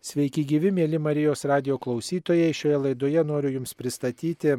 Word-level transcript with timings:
Sveiki 0.00 0.46
gyvi, 0.48 0.70
mėly 0.72 0.96
Marijos 0.96 1.42
radio 1.44 1.74
klausytojai. 1.76 2.54
Šioje 2.56 2.78
laidoje 2.80 3.20
noriu 3.28 3.50
Jums 3.58 3.74
pristatyti 3.76 4.54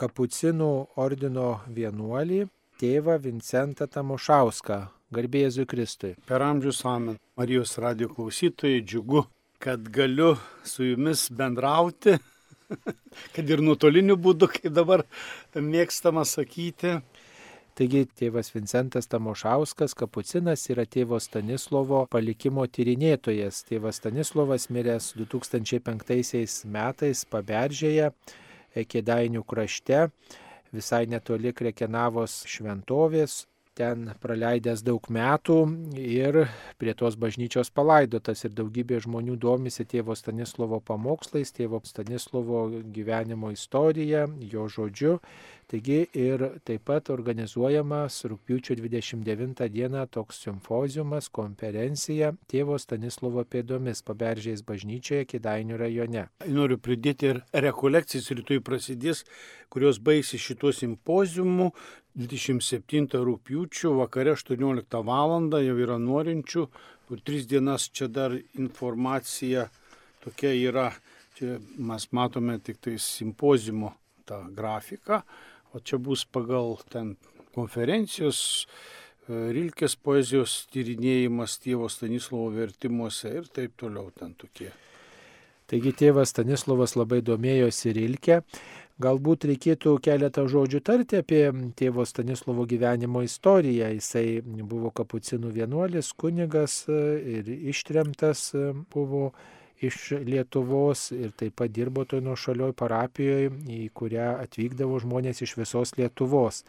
kapucinų 0.00 0.68
ordino 1.04 1.58
vienuolį, 1.68 2.46
tėvą 2.80 3.18
Vincentą 3.20 3.84
Tamošauską. 3.84 4.78
Garbėjėzui 5.12 5.66
Kristui. 5.68 6.14
Per 6.24 6.40
amžius 6.40 6.80
amen. 6.88 7.18
Marijos 7.36 7.76
radio 7.84 8.08
klausytojai, 8.08 8.80
džiugu, 8.80 9.26
kad 9.60 9.84
galiu 9.92 10.30
su 10.64 10.88
Jumis 10.88 11.26
bendrauti, 11.28 12.16
kad 13.36 13.52
ir 13.52 13.60
nuotoliniu 13.60 14.16
būdu, 14.16 14.48
kaip 14.48 14.72
dabar 14.80 15.04
mėgstama 15.52 16.24
sakyti. 16.24 17.02
Taigi 17.80 18.02
tėvas 18.12 18.50
Vincentas 18.52 19.06
Tamošauskas, 19.08 19.94
kapucinas, 19.96 20.66
yra 20.68 20.84
tėvo 20.84 21.16
Stanislovo 21.16 22.02
palikimo 22.12 22.66
tyrinėtojas. 22.68 23.62
Tėvas 23.70 23.96
Stanislovas 24.02 24.66
miręs 24.68 25.14
2005 25.16 26.68
metais 26.68 27.22
Paberžėje, 27.32 28.10
Kėdainių 28.76 29.46
krašte, 29.48 30.02
visai 30.76 31.06
netoli 31.08 31.54
Krekenavos 31.56 32.42
šventovės, 32.52 33.46
ten 33.80 34.10
praleidęs 34.20 34.82
daug 34.84 35.06
metų 35.12 35.58
ir 36.00 36.42
prie 36.80 36.94
tos 36.98 37.16
bažnyčios 37.20 37.72
palaidotas 37.72 38.44
ir 38.44 38.52
daugybė 38.58 39.00
žmonių 39.06 39.38
domisi 39.40 39.86
tėvo 39.88 40.16
Stanislovo 40.18 40.82
pamokslais, 40.84 41.54
tėvo 41.56 41.80
Stanislovo 41.88 42.66
gyvenimo 42.92 43.52
istorija, 43.56 44.26
jo 44.52 44.68
žodžiu. 44.68 45.16
Taigi 45.70 46.00
ir 46.18 46.42
taip 46.66 46.82
pat 46.88 47.12
organizuojamas 47.14 48.16
rūpiučio 48.26 48.74
29 48.74 49.68
dieną 49.70 50.00
toks 50.10 50.40
simpozijumas, 50.42 51.28
konferencija 51.30 52.32
tėvo 52.50 52.74
Stanislovo 52.82 53.44
pėdomis 53.46 54.02
paberžės 54.02 54.64
bažnyčioje 54.66 55.28
Kidainių 55.30 55.78
rajone. 55.78 56.24
Noriu 56.50 56.80
pridėti 56.82 57.30
ir 57.30 57.40
rekolekcijas 57.54 58.32
rytoj 58.34 58.58
prasidės, 58.66 59.22
kurios 59.70 60.02
baigsis 60.02 60.42
šituo 60.42 60.74
simpozijumu 60.74 61.70
27 62.18 63.06
rūpiučio 63.14 63.94
vakare 64.00 64.34
18 64.34 65.02
val. 65.06 65.36
jau 65.62 65.76
yra 65.78 65.98
norinčių, 65.98 66.66
kur 67.08 67.20
tris 67.20 67.46
dienas 67.46 67.90
čia 67.90 68.08
dar 68.08 68.34
informacija 68.58 69.68
tokia 70.24 70.52
yra. 70.54 70.90
Čia 71.38 71.58
mes 71.78 72.08
matome 72.12 72.58
tik 72.58 72.80
tai 72.80 72.98
simpozimo 72.98 73.94
tą 74.26 74.42
grafiką, 74.54 75.22
o 75.72 75.80
čia 75.80 75.98
bus 75.98 76.24
pagal 76.24 76.76
ten 76.90 77.16
konferencijos, 77.54 78.66
e, 79.28 79.52
Rilkės 79.54 79.96
poezijos 79.96 80.66
tyrinėjimas 80.74 81.58
tėvo 81.62 81.88
Stanislovo 81.88 82.50
vertimuose 82.54 83.32
ir 83.38 83.48
taip 83.48 83.78
toliau 83.78 84.10
ten 84.10 84.34
tokie. 84.34 84.70
Taigi 85.70 85.92
tėvas 85.94 86.32
Stanislovas 86.34 86.96
labai 86.98 87.20
domėjosi 87.22 87.94
Rilkę, 87.94 88.40
Galbūt 89.00 89.46
reikėtų 89.48 89.94
keletą 90.04 90.44
žodžių 90.50 90.80
tarti 90.84 91.20
apie 91.22 91.44
tėvo 91.78 92.04
Stanislovo 92.04 92.66
gyvenimo 92.68 93.22
istoriją. 93.24 93.88
Jisai 93.96 94.42
buvo 94.44 94.90
kapucinų 94.92 95.52
vienuolis, 95.54 96.10
kunigas 96.20 96.82
e, 96.90 96.98
ir 97.38 97.48
ištremtas 97.72 98.50
e, 98.52 98.66
buvo 98.92 99.30
iš 99.80 100.10
Lietuvos 100.26 101.06
ir 101.16 101.32
taip 101.32 101.56
pat 101.62 101.72
dirbo 101.72 102.04
toj 102.04 102.20
nuo 102.26 102.36
šalioj 102.36 102.74
parapijoje, 102.76 103.48
į 103.72 103.86
kurią 103.96 104.34
atvykdavo 104.44 105.00
žmonės 105.00 105.40
iš 105.46 105.56
visos 105.62 105.96
Lietuvos. 105.96 106.66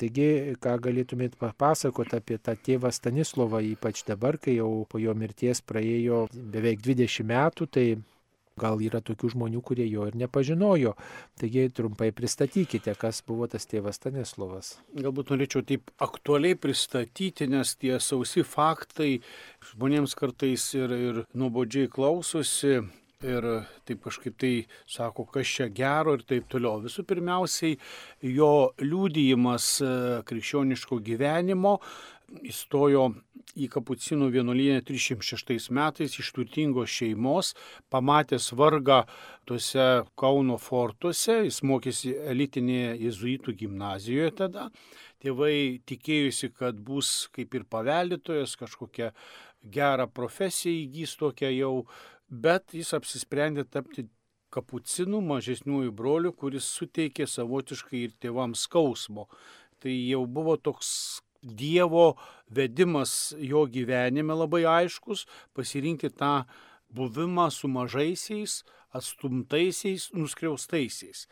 Taigi, 0.00 0.56
ką 0.64 0.78
galėtumėt 0.88 1.36
papasakoti 1.38 2.16
apie 2.16 2.40
tą 2.42 2.56
tėvą 2.56 2.90
Stanislovą, 2.96 3.60
ypač 3.74 4.02
dabar, 4.08 4.40
kai 4.40 4.56
jau 4.56 4.86
po 4.88 4.98
jo 5.02 5.12
mirties 5.14 5.60
praėjo 5.62 6.24
beveik 6.32 6.80
20 6.82 7.28
metų, 7.28 7.68
tai 7.70 7.86
Gal 8.60 8.78
yra 8.86 9.00
tokių 9.02 9.32
žmonių, 9.32 9.60
kurie 9.66 9.84
jo 9.90 10.04
ir 10.06 10.14
nepažinojo. 10.14 10.92
Taigi 11.40 11.66
trumpai 11.74 12.12
pristatykite, 12.14 12.92
kas 12.94 13.18
buvo 13.26 13.48
tas 13.50 13.66
tėvas 13.66 13.98
Stanislavas. 13.98 14.76
Galbūt 14.94 15.32
norėčiau 15.34 15.64
taip 15.66 15.90
aktualiai 16.04 16.54
pristatyti, 16.54 17.48
nes 17.50 17.74
tie 17.74 17.96
sausi 17.98 18.46
faktai 18.46 19.16
žmonėms 19.72 20.14
kartais 20.14 20.68
ir, 20.78 20.94
ir 20.94 21.24
nuobodžiai 21.34 21.90
klausosi. 21.90 22.84
Ir 23.24 23.46
taip 23.88 24.02
kažkaip 24.04 24.34
tai 24.38 24.52
sako, 24.86 25.24
kas 25.32 25.48
čia 25.48 25.66
gero 25.72 26.14
ir 26.14 26.22
taip 26.28 26.46
toliau. 26.52 26.82
Visų 26.84 27.06
pirmiausiai, 27.08 27.78
jo 28.36 28.50
liūdėjimas 28.84 29.68
e, 29.80 29.92
krikščioniško 30.28 30.98
gyvenimo 31.06 31.78
įstojo 32.44 33.08
į 33.54 33.68
kapucinų 33.72 34.30
vienuolyną 34.34 34.82
306 34.86 35.70
metais 35.74 36.16
iš 36.18 36.30
turtingos 36.36 36.90
šeimos, 36.90 37.52
pamatęs 37.92 38.50
vargą 38.58 39.02
tuose 39.48 39.86
Kauno 40.18 40.58
fortuose, 40.58 41.40
jis 41.46 41.60
mokėsi 41.66 42.14
elitinėje 42.32 42.96
jezuitų 43.06 43.56
gimnazijoje 43.62 44.34
tada. 44.42 44.68
Tėvai 45.22 45.80
tikėjusi, 45.88 46.50
kad 46.56 46.80
bus 46.84 47.28
kaip 47.34 47.54
ir 47.56 47.64
paveldėtojas, 47.70 48.56
kažkokią 48.60 49.12
gerą 49.64 50.08
profesiją 50.12 50.74
įgys 50.82 51.16
tokią 51.20 51.52
jau, 51.54 51.74
bet 52.28 52.74
jis 52.76 52.92
apsisprendė 52.96 53.64
tapti 53.64 54.08
kapucinų 54.54 55.20
mažesniųjų 55.24 55.92
brolių, 55.96 56.32
kuris 56.38 56.66
suteikė 56.78 57.26
savotiškai 57.30 58.04
ir 58.06 58.16
tėvams 58.22 58.66
skausmo. 58.68 59.28
Tai 59.82 59.92
jau 59.92 60.22
buvo 60.30 60.56
toks 60.56 60.90
Dievo 61.44 62.14
vedimas 62.48 63.34
jo 63.38 63.66
gyvenime 63.68 64.34
labai 64.34 64.64
aiškus, 64.64 65.26
pasirinkti 65.54 66.08
tą 66.16 66.44
buvimą 66.94 67.50
su 67.52 67.68
mažaisiais, 67.68 68.64
atstumtaisiais, 68.94 70.10
nuskriaustaisiais. 70.14 71.26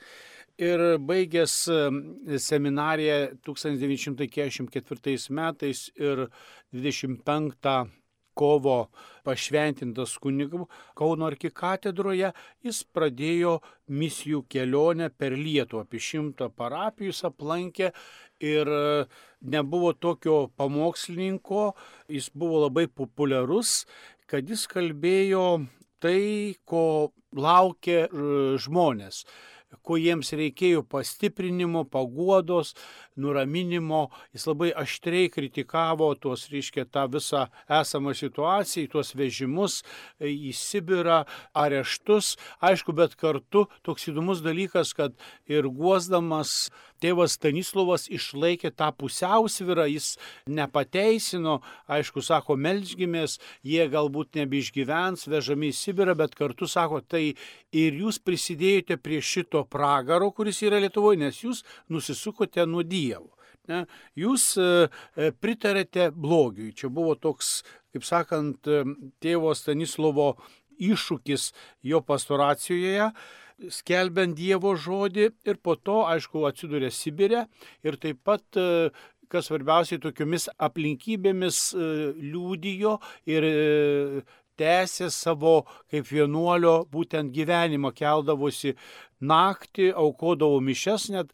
Ir 0.60 0.98
baigęs 1.00 1.54
seminariją 2.44 3.38
1944 3.46 5.30
metais 5.30 5.90
ir 5.96 6.26
25 6.72 8.01
kovo 8.34 8.76
pašventintas 9.26 10.16
kunigu 10.22 10.66
Kauno 10.98 11.28
arkikatedroje, 11.28 12.32
jis 12.65 12.82
pradėjo 12.94 13.59
misijų 13.93 14.43
kelionę 14.50 15.10
per 15.10 15.37
Lietuvą. 15.38 15.84
Apie 15.87 16.00
šimtą 16.03 16.50
parapijų 16.56 17.12
jis 17.12 17.22
aplankė 17.28 17.92
ir 18.42 18.69
e, 18.69 18.82
nebuvo 19.54 19.92
tokio 19.92 20.48
pamokslininko, 20.56 21.72
jis 22.10 22.31
buvo 22.34 22.65
labai 22.66 22.88
populiarus, 22.88 23.82
kad 24.26 24.48
jis 24.48 24.66
kalbėjo 24.71 25.47
tai, 26.03 26.56
ko 26.66 27.12
laukia 27.32 28.06
e, 28.06 28.37
žmonės 28.62 29.22
ko 29.81 29.97
jiems 30.00 30.33
reikėjo 30.37 30.83
pastiprinimo, 30.88 31.84
paguodos, 31.88 32.75
nuraminimo. 33.16 34.05
Jis 34.37 34.47
labai 34.50 34.71
aštriai 34.83 35.31
kritikavo 35.33 36.12
tuos, 36.21 36.47
reiškia, 36.53 36.87
tą 36.93 37.06
visą 37.12 37.47
esamą 37.81 38.15
situaciją, 38.19 38.91
tuos 38.93 39.15
vežimus 39.19 39.81
į 40.21 40.53
Sibirą, 40.56 41.22
areštus. 41.56 42.37
Aišku, 42.60 42.94
bet 42.97 43.16
kartu 43.21 43.66
toks 43.87 44.09
įdomus 44.12 44.44
dalykas, 44.44 44.94
kad 44.97 45.16
ir 45.50 45.69
guosdamas 45.72 46.71
tėvas 47.02 47.36
Stanislavas 47.38 48.06
išlaikė 48.12 48.72
tą 48.78 48.90
pusiausvyrą, 48.96 49.88
jis 49.90 50.14
nepateisino, 50.46 51.58
aišku, 51.90 52.22
sako, 52.24 52.56
melžgimės, 52.56 53.38
jie 53.66 53.88
galbūt 53.92 54.38
nebeišgyvens, 54.40 55.26
vežami 55.30 55.72
į 55.72 55.76
Sibirą, 55.76 56.16
bet 56.18 56.38
kartu 56.38 56.70
sako, 56.70 57.02
tai 57.02 57.34
ir 57.74 58.00
jūs 58.00 58.22
prisidėjote 58.22 58.98
prie 59.02 59.20
šito 59.20 59.64
pragaro, 59.68 60.30
kuris 60.32 60.62
yra 60.62 60.80
Lietuvoje, 60.82 61.22
nes 61.26 61.44
jūs 61.44 61.64
nusisukote 61.92 62.66
nuo 62.66 62.86
Dievo. 62.86 63.32
Ne? 63.70 63.84
Jūs 64.18 64.56
e, 64.58 64.64
e, 65.14 65.30
pritarėte 65.38 66.10
blogiui. 66.10 66.72
Čia 66.74 66.91
buvo 66.91 67.14
toks, 67.14 67.60
kaip 67.94 68.06
sakant, 68.06 68.66
e, 68.66 68.82
tėvo 69.22 69.52
Stanislovo 69.54 70.32
iššūkis 70.82 71.52
jo 71.86 72.00
pastoracijoje 72.03 73.12
skelbiant 73.70 74.36
Dievo 74.38 74.74
žodį 74.76 75.30
ir 75.47 75.59
po 75.62 75.76
to, 75.76 76.03
aišku, 76.10 76.47
atsidūrė 76.48 76.91
Sibirė 76.91 77.47
ir 77.86 77.98
taip 78.03 78.22
pat 78.24 78.60
kas 79.32 79.48
svarbiausiai 79.48 80.00
tokiomis 80.03 80.50
aplinkybėmis 80.60 81.60
liūdijo 81.74 82.98
ir 83.32 83.47
tęsė 84.60 85.09
savo 85.10 85.62
kaip 85.91 86.06
vienuolio 86.10 86.82
būtent 86.92 87.32
gyvenimą, 87.34 87.92
keldavosi 87.97 88.76
naktį, 89.20 89.92
aukodavo 89.97 90.60
mišes 90.60 91.08
net 91.15 91.32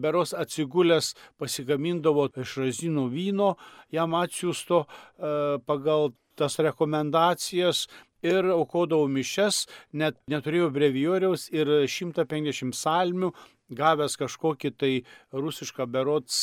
beros 0.00 0.32
atsigulęs 0.36 1.14
pasigamindavo 1.40 2.28
iš 2.40 2.56
razinų 2.62 3.08
vyno, 3.12 3.50
jam 3.92 4.14
atsiųsto 4.16 4.84
e, 4.86 5.58
pagal 5.66 6.12
tas 6.38 6.56
rekomendacijas 6.62 7.84
ir 8.26 8.50
aukodavo 8.54 9.08
mišes, 9.10 9.64
net 9.92 10.18
neturėjo 10.30 10.70
brevijoriaus 10.74 11.48
ir 11.54 11.70
150 11.88 12.76
salmių 12.76 13.32
gavęs 13.76 14.16
kažkokį 14.20 14.70
tai 14.76 14.92
rusišką 15.32 15.86
berots 15.90 16.38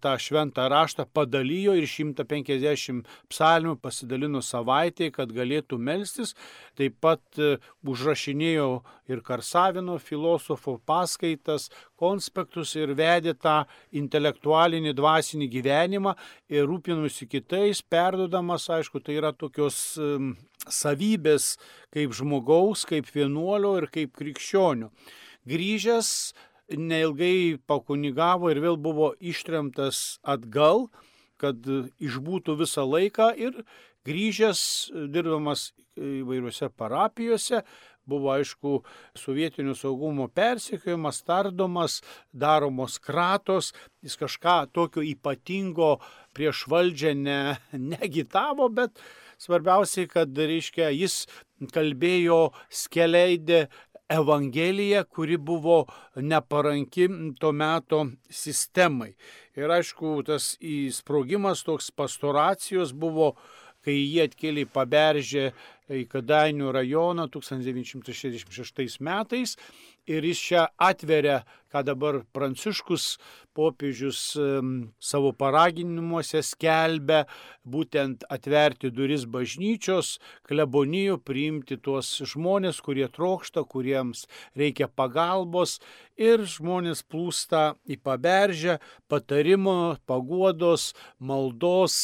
tą 0.00 0.14
šventą 0.20 0.68
raštą, 0.70 1.06
padalijo 1.12 1.74
ir 1.78 1.88
150 1.88 3.08
psalmių 3.30 3.76
pasidalino 3.82 4.42
savaitėje, 4.44 5.14
kad 5.16 5.32
galėtų 5.34 5.78
melstis. 5.80 6.34
Taip 6.78 6.96
pat 7.02 7.22
e, 7.38 7.56
užrašinėjo 7.86 8.68
ir 9.10 9.22
Karsavino 9.26 9.98
filosofo 9.98 10.76
paskaitas, 10.86 11.68
konspektus 12.00 12.74
ir 12.78 12.94
vedė 12.96 13.34
tą 13.34 13.64
intelektualinį 13.96 14.94
dvasinį 14.96 15.48
gyvenimą 15.52 16.14
ir 16.52 16.68
rūpinusi 16.70 17.28
kitais, 17.30 17.82
perdodamas, 17.82 18.68
aišku, 18.70 19.02
tai 19.04 19.18
yra 19.18 19.32
tokios 19.36 19.98
savybės 20.68 21.56
kaip 21.94 22.14
žmogaus, 22.16 22.86
kaip 22.88 23.08
vienuolio 23.14 23.76
ir 23.80 23.90
kaip 23.92 24.14
krikščionių. 24.18 24.90
Grįžęs 25.50 26.10
neilgai 26.76 27.58
pakunigavo 27.66 28.50
ir 28.52 28.60
vėl 28.62 28.78
buvo 28.80 29.12
ištremtas 29.20 30.20
atgal, 30.22 30.88
kad 31.40 31.56
išbūtų 32.00 32.58
visą 32.60 32.84
laiką 32.84 33.30
ir 33.40 33.62
grįžęs, 34.06 34.60
dirbamas 35.12 35.70
įvairiuose 35.96 36.70
parapijose, 36.76 37.62
buvo 38.10 38.32
aišku 38.34 38.80
sovietinių 39.18 39.74
saugumo 39.78 40.26
persekiojimas, 40.32 41.20
tardomas, 41.26 42.00
daromos 42.32 42.98
kratos, 43.02 43.72
jis 44.04 44.16
kažką 44.20 44.56
tokio 44.74 45.04
ypatingo 45.06 45.98
prieš 46.36 46.64
valdžią 46.70 47.14
ne, 47.20 47.40
negitavo, 47.76 48.70
bet 48.72 48.98
svarbiausiai, 49.40 50.08
kad, 50.10 50.32
reiškia, 50.36 50.90
jis 50.96 51.24
kalbėjo 51.74 52.50
skeleidė 52.72 53.66
Evangeliją, 54.10 55.04
kuri 55.04 55.38
buvo 55.38 55.84
neparanki 56.16 57.08
to 57.40 57.52
meto 57.52 58.04
sistemai. 58.30 59.12
Ir 59.58 59.70
aišku, 59.70 60.20
tas 60.26 60.56
įsprogimas 60.58 61.62
toks 61.66 61.90
pastoracijos 61.94 62.92
buvo, 62.92 63.34
kai 63.84 63.94
jie 63.96 64.26
atkėlė 64.26 64.66
paberžę 64.68 65.50
į 65.90 66.06
Kadainių 66.10 66.70
rajoną 66.74 67.26
1966 67.34 69.00
metais 69.02 69.56
ir 70.10 70.24
jis 70.26 70.40
čia 70.42 70.66
atveria, 70.80 71.42
ką 71.70 71.84
dabar 71.86 72.20
Pranciškus 72.34 73.18
popiežius 73.54 74.20
savo 75.02 75.30
paraginimuose 75.36 76.42
skelbia, 76.46 77.24
būtent 77.62 78.24
atverti 78.30 78.90
duris 78.94 79.26
bažnyčios, 79.30 80.16
klebonijų, 80.48 81.20
priimti 81.22 81.78
tuos 81.78 82.10
žmonės, 82.32 82.80
kurie 82.82 83.06
trokšta, 83.10 83.62
kuriems 83.62 84.26
reikia 84.58 84.88
pagalbos 84.88 85.78
ir 86.18 86.42
žmonės 86.48 87.04
plūsta 87.06 87.74
į 87.86 88.00
paberžę 88.02 88.78
patarimo, 89.10 89.96
paguodos, 90.10 90.90
maldos, 91.18 92.00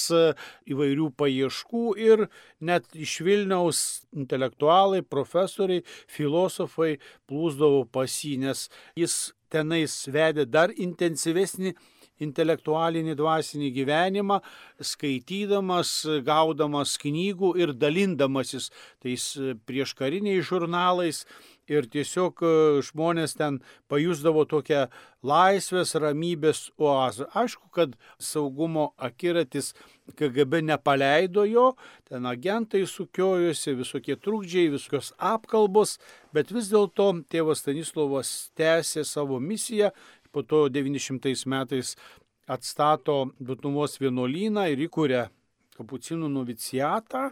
įvairių 0.66 1.10
paieškų 1.18 1.86
ir 2.06 2.26
net 2.60 2.86
iš 2.94 3.18
Vilniaus 3.26 3.75
intelektualai, 4.16 5.02
profesoriai, 5.02 5.84
filosofai 6.10 6.96
plūsdavo 7.28 7.84
pas 7.92 8.20
jį, 8.22 8.36
nes 8.46 8.66
jis 8.98 9.18
tenais 9.52 9.98
vedė 10.12 10.46
dar 10.48 10.72
intensyvesnį 10.74 11.74
intelektualinį 12.22 13.16
dvasinį 13.18 13.70
gyvenimą, 13.76 14.38
skaitydamas, 14.80 15.90
gaudamas 16.24 16.96
knygų 17.02 17.52
ir 17.60 17.74
dalindamasis 17.76 18.70
tais 19.04 19.26
prieškariniais 19.68 20.46
žurnalais 20.48 21.24
ir 21.70 21.86
tiesiog 21.90 22.42
e, 22.42 22.50
žmonės 22.86 23.36
ten 23.38 23.58
pajusdavo 23.90 24.44
tokią 24.48 24.86
laisvės, 25.26 25.94
ramybės 25.98 26.66
oazę. 26.78 27.26
Aišku, 27.34 27.70
kad 27.74 27.96
saugumo 28.22 28.92
akiratis 28.96 29.72
KGB 30.18 30.62
nepaleido 30.68 31.46
jo, 31.48 31.72
ten 32.08 32.26
agentai 32.30 32.84
sukiojosi, 32.86 33.76
visokie 33.78 34.16
trukdžiai, 34.16 34.70
visokios 34.74 35.12
apkalbos, 35.18 35.96
bet 36.34 36.52
vis 36.54 36.70
dėlto 36.72 37.10
tėvas 37.30 37.64
Stanislavas 37.64 38.36
tęsė 38.58 39.06
savo 39.06 39.40
misiją, 39.42 39.90
po 40.36 40.42
to 40.42 40.66
900 40.68 41.46
metais 41.48 41.94
atstato 42.46 43.30
Dutnumos 43.40 43.96
vienuolyną 43.98 44.66
ir 44.70 44.82
įkūrė 44.86 45.22
kapucinų 45.78 46.28
novicijatą. 46.32 47.30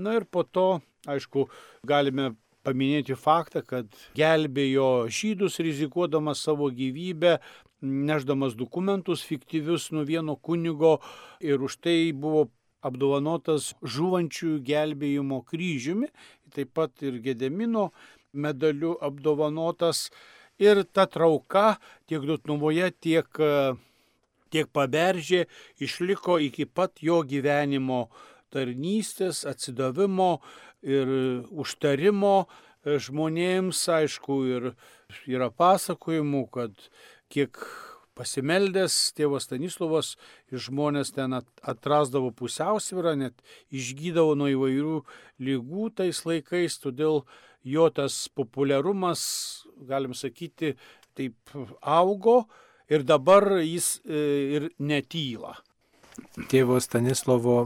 Na 0.00 0.14
ir 0.16 0.24
po 0.24 0.44
to, 0.46 0.80
aišku, 1.10 1.48
galime 1.86 2.30
paminėti 2.66 3.16
faktą, 3.16 3.62
kad 3.66 3.88
gelbėjo 4.18 5.08
žydus 5.12 5.58
rizikuodamas 5.64 6.42
savo 6.44 6.70
gyvybę, 6.74 7.38
neždamas 7.80 8.56
dokumentus 8.58 9.24
fiktyvius 9.24 9.90
nuo 9.94 10.04
vieno 10.04 10.36
kunigo 10.36 10.98
ir 11.40 11.62
už 11.62 11.78
tai 11.80 12.12
buvo 12.12 12.48
apdovanotas 12.84 13.74
žuvančių 13.84 14.58
gelbėjimo 14.64 15.42
kryžiumi, 15.48 16.08
taip 16.54 16.72
pat 16.76 17.04
ir 17.04 17.20
Gedemino 17.24 17.90
medaliu 18.32 18.96
apdovanotas. 19.00 20.08
Ir 20.60 20.82
ta 20.84 21.06
trauka 21.08 21.78
tiek 22.08 22.24
Dutnuvoje, 22.28 22.90
tiek, 23.00 23.28
tiek 24.52 24.66
paberžė 24.76 25.46
išliko 25.80 26.36
iki 26.44 26.66
pat 26.68 27.00
jo 27.00 27.22
gyvenimo 27.24 28.10
tarnystės, 28.52 29.46
atsidavimo 29.48 30.40
ir 30.82 31.10
užtarimo 31.50 32.46
e, 32.46 32.98
žmonėms, 33.02 33.82
aišku, 33.92 34.40
ir 34.48 34.72
yra 35.28 35.50
pasakojimų, 35.52 36.44
kad 36.54 36.90
kiek 37.32 37.58
pasimeldęs 38.18 38.96
tėvas 39.16 39.46
Stanislavas 39.48 40.14
ir 40.52 40.60
žmonės 40.60 41.14
ten 41.16 41.36
atrasdavo 41.38 42.32
pusiausvyrą, 42.36 43.14
net 43.16 43.44
išgydavo 43.72 44.34
nuo 44.36 44.50
įvairių 44.52 44.96
lygų 45.46 45.90
tais 46.00 46.24
laikais, 46.28 46.80
todėl 46.82 47.22
jo 47.64 47.88
tas 47.94 48.26
populiarumas, 48.36 49.22
galim 49.88 50.16
sakyti, 50.16 50.74
taip 51.16 51.56
augo 51.80 52.44
ir 52.90 53.04
dabar 53.06 53.60
jis 53.62 53.98
e, 54.04 54.20
ir 54.58 54.70
netyla 54.78 55.56
tėvo 56.50 56.78
Stanislovo 56.80 57.56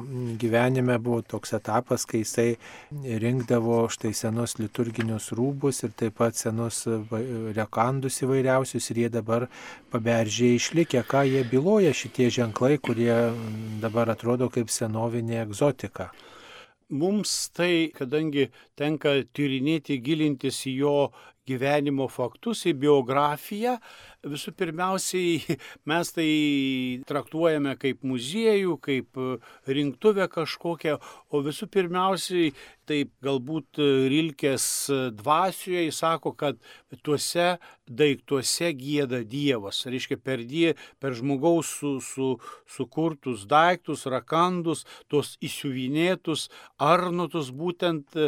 gyvenime 0.41 0.97
buvo 1.03 1.23
toks 1.23 1.55
etapas, 1.57 2.05
kai 2.09 2.23
jisai 2.23 2.57
rinkdavo 3.25 3.85
štai 3.93 4.13
senus 4.17 4.57
liturginius 4.61 5.31
rūbus 5.37 5.85
ir 5.87 5.95
taip 5.99 6.19
pat 6.21 6.39
senus 6.39 6.85
rekandus 7.57 8.21
įvairiausius 8.27 8.91
ir 8.93 9.03
jie 9.05 9.11
dabar 9.17 9.49
paberžė 9.95 10.55
išlikę, 10.59 11.05
ką 11.09 11.25
jie 11.31 11.45
byloja 11.51 11.95
šitie 11.97 12.31
ženklai, 12.39 12.77
kurie 12.79 13.17
dabar 13.83 14.13
atrodo 14.15 14.51
kaip 14.53 14.73
senovinė 14.73 15.43
egzotika. 15.45 16.11
Mums 16.95 17.31
tai, 17.57 17.91
kadangi 17.97 18.51
tenka 18.77 19.17
tyrinėti, 19.35 19.97
gilintis 20.05 20.61
į 20.69 20.75
jo 20.83 20.97
gyvenimo 21.49 22.09
faktus, 22.13 22.65
į 22.69 22.75
biografiją, 22.85 23.77
visų 24.25 24.55
pirmiausiai 24.57 25.57
mes 25.91 26.13
tai 26.17 26.29
traktuojame 27.09 27.75
kaip 27.81 28.05
muziejų, 28.07 28.79
kaip 28.85 29.21
e, 29.21 29.37
rinktuvę 29.69 30.29
kažkokią, 30.33 30.97
o 31.31 31.43
visų 31.45 31.69
pirmiausiai 31.73 32.55
taip 32.89 33.13
galbūt 33.25 33.81
Rilkės 34.13 34.65
dvasioje 35.17 35.87
jis 35.87 36.01
sako, 36.03 36.35
kad 36.37 36.59
tuose 37.05 37.55
daiktuose 37.89 38.73
gėda 38.77 39.23
Dievas. 39.29 39.83
Reiškia, 39.89 40.19
per, 40.21 40.45
die, 40.49 40.75
per 41.01 41.17
žmogaus 41.17 41.71
su, 41.81 41.95
su, 42.05 42.35
sukurtus 42.71 43.47
daiktus, 43.49 44.05
rakandus, 44.11 44.85
tos 45.13 45.35
įsiuvinėtus, 45.45 46.49
arnotus 46.93 47.51
būtent 47.55 48.21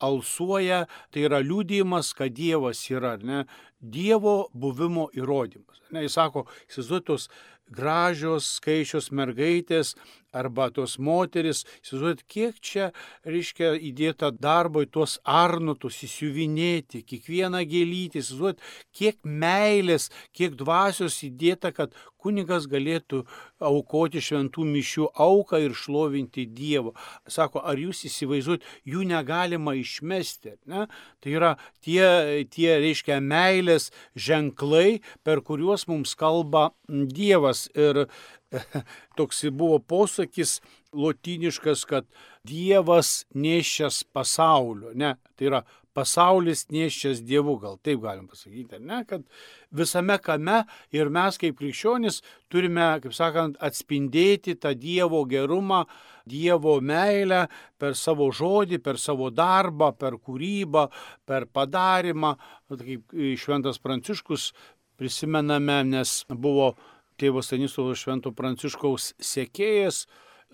alsuoja, 0.00 0.84
tai 1.12 1.26
yra 1.28 1.40
liūdėjimas, 1.44 2.12
kad 2.18 2.34
Dievas 2.36 2.82
yra, 2.90 3.16
ne, 3.22 3.44
Dievo 3.80 4.50
buvimo 4.52 5.08
įrodymas. 5.16 5.80
Ne, 5.90 6.04
jis 6.04 6.18
sako, 6.18 6.44
įsivaizduoju 6.68 7.06
tos 7.08 7.28
gražios, 7.70 8.48
skaičios 8.58 9.10
mergaitės 9.14 9.94
arba 10.32 10.68
tos 10.74 10.96
moteris, 11.02 11.64
įsivaizduojat, 11.82 12.22
kiek 12.30 12.60
čia, 12.62 12.90
reiškia, 13.26 13.72
įdėta 13.90 14.30
darbo 14.34 14.84
į 14.84 14.90
tuos 14.94 15.18
arnutus, 15.24 16.00
įsiuvinėti, 16.06 17.02
kiekvieną 17.06 17.64
gėlytį, 17.70 18.22
įsivaizduojat, 18.22 18.64
kiek 18.96 19.18
meilės, 19.24 20.10
kiek 20.36 20.56
dvasios 20.58 21.20
įdėta, 21.26 21.74
kad 21.76 21.96
kunigas 22.20 22.66
galėtų 22.70 23.24
aukoti 23.64 24.20
šventų 24.22 24.64
mišių 24.68 25.08
auką 25.20 25.60
ir 25.64 25.76
šlovinti 25.76 26.46
Dievą. 26.46 26.92
Sako, 27.28 27.62
ar 27.64 27.80
jūs 27.80 28.04
įsivaizduojat, 28.08 28.66
jų 28.88 29.06
negalima 29.08 29.74
išmesti. 29.78 30.56
Ne? 30.70 30.86
Tai 31.20 31.36
yra 31.36 31.54
tie, 31.84 32.44
tie, 32.52 32.74
reiškia, 32.82 33.20
meilės 33.24 33.90
ženklai, 34.14 35.00
per 35.24 35.44
kuriuos 35.46 35.88
mums 35.90 36.14
kalba 36.18 36.70
Dievas. 36.88 37.68
Ir 37.74 38.06
toks 39.18 39.44
buvo 39.54 39.78
posakis, 40.20 40.60
lotyniškas, 40.92 41.84
kad 41.84 42.06
Dievas 42.44 43.26
nešęs 43.34 44.04
pasaulio. 44.12 44.92
Ne, 44.94 45.16
tai 45.36 45.46
yra 45.46 45.62
pasaulis 45.94 46.68
nešęs 46.70 47.22
Dievu, 47.22 47.58
gal 47.58 47.78
taip 47.82 48.00
galim 48.00 48.28
pasakyti, 48.28 48.78
ne, 48.80 49.04
kad 49.04 49.22
visame 49.70 50.18
kame 50.18 50.64
ir 50.92 51.08
mes 51.10 51.38
kaip 51.38 51.58
krikščionys 51.58 52.22
turime, 52.48 53.00
kaip 53.02 53.12
sakant, 53.12 53.56
atspindėti 53.60 54.56
tą 54.58 54.74
Dievo 54.74 55.24
gerumą, 55.26 55.84
Dievo 56.26 56.80
meilę 56.80 57.48
per 57.78 57.96
savo 57.96 58.30
žodį, 58.30 58.78
per 58.82 58.98
savo 58.98 59.30
darbą, 59.30 59.92
per 59.92 60.18
kūrybą, 60.18 60.88
per 61.26 61.46
padarimą. 61.46 62.36
Kaip 62.70 63.14
Šventas 63.36 63.80
Pranciškus 63.82 64.52
prisimename, 64.96 65.82
nes 65.84 66.24
buvo 66.28 66.74
tėvo 67.20 67.42
Stanislovo 67.44 67.94
Švento 67.98 68.32
Pranciškaus 68.36 69.12
sėkėjas 69.20 70.06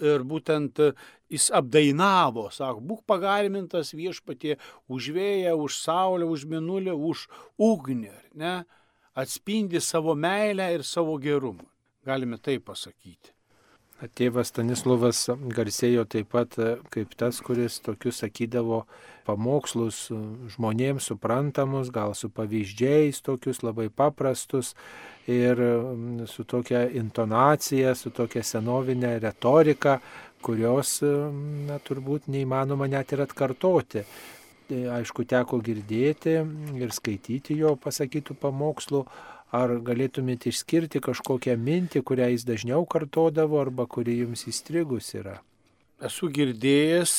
ir 0.03 0.25
būtent 0.29 0.81
jis 1.33 1.47
apdainavo, 1.55 2.49
sako, 2.55 2.83
būk 2.85 3.05
pagalimintas 3.09 3.95
viešpatie 3.97 4.59
už 4.93 5.13
vėją, 5.17 5.55
už 5.63 5.79
saulę, 5.81 6.27
už 6.29 6.45
minulę, 6.51 6.95
už 6.95 7.29
ugnį, 7.57 8.13
ne? 8.35 8.59
atspindi 9.17 9.81
savo 9.81 10.15
meilę 10.15 10.69
ir 10.75 10.85
savo 10.85 11.17
gerumą. 11.19 11.65
Galime 12.05 12.39
tai 12.39 12.59
pasakyti. 12.61 13.36
Tėvas 13.97 14.51
Stanislavas 14.53 15.23
garsėjo 15.57 16.03
taip 16.05 16.29
pat 16.35 16.59
e, 16.61 16.75
kaip 16.93 17.15
tas, 17.17 17.39
kuris 17.41 17.79
tokius 17.81 18.21
sakydavo 18.21 18.83
pamokslus 19.25 20.11
e, 20.13 20.19
žmonėms 20.53 21.09
suprantamus, 21.09 21.89
gal 21.95 22.13
su 22.13 22.29
pavyzdžiais, 22.29 23.23
tokius 23.25 23.63
labai 23.65 23.89
paprastus 23.89 24.75
ir 25.27 25.63
su 26.29 26.45
tokia 26.45 26.85
intonacija, 26.93 27.95
su 27.97 28.13
tokia 28.13 28.45
senovinė 28.45 29.17
retorika, 29.25 29.97
kurios 30.45 30.99
e, 31.01 31.13
na, 31.71 31.81
turbūt 31.81 32.29
neįmanoma 32.29 32.91
net 32.93 33.17
ir 33.17 33.25
atkartoti. 33.25 34.05
Aišku, 34.67 35.25
teko 35.31 35.63
girdėti 35.63 36.37
ir 36.77 36.93
skaityti 36.93 37.55
jo 37.57 37.77
pasakytų 37.81 38.35
pamokslų, 38.43 39.05
Ar 39.55 39.77
galėtumėte 39.87 40.51
išskirti 40.51 40.99
kažkokią 41.05 41.55
mintį, 41.61 42.03
kurią 42.03 42.33
jis 42.33 42.45
dažniau 42.49 42.87
kartodavo 42.91 43.61
arba 43.61 43.87
kuri 43.87 44.19
jums 44.25 44.43
įstrigus 44.51 45.13
yra? 45.15 45.39
Esu 46.03 46.29
girdėjęs 46.35 47.13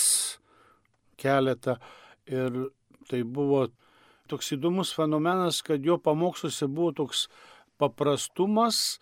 keletą 1.18 1.78
ir 2.28 2.68
tai 3.08 3.24
buvo 3.24 3.70
toks 4.28 4.52
įdomus 4.58 4.92
fenomenas, 4.96 5.62
kad 5.64 5.84
jo 5.84 5.96
pamoksluose 6.04 6.68
buvo 6.68 6.92
toks 7.00 7.28
paprastumas 7.80 9.00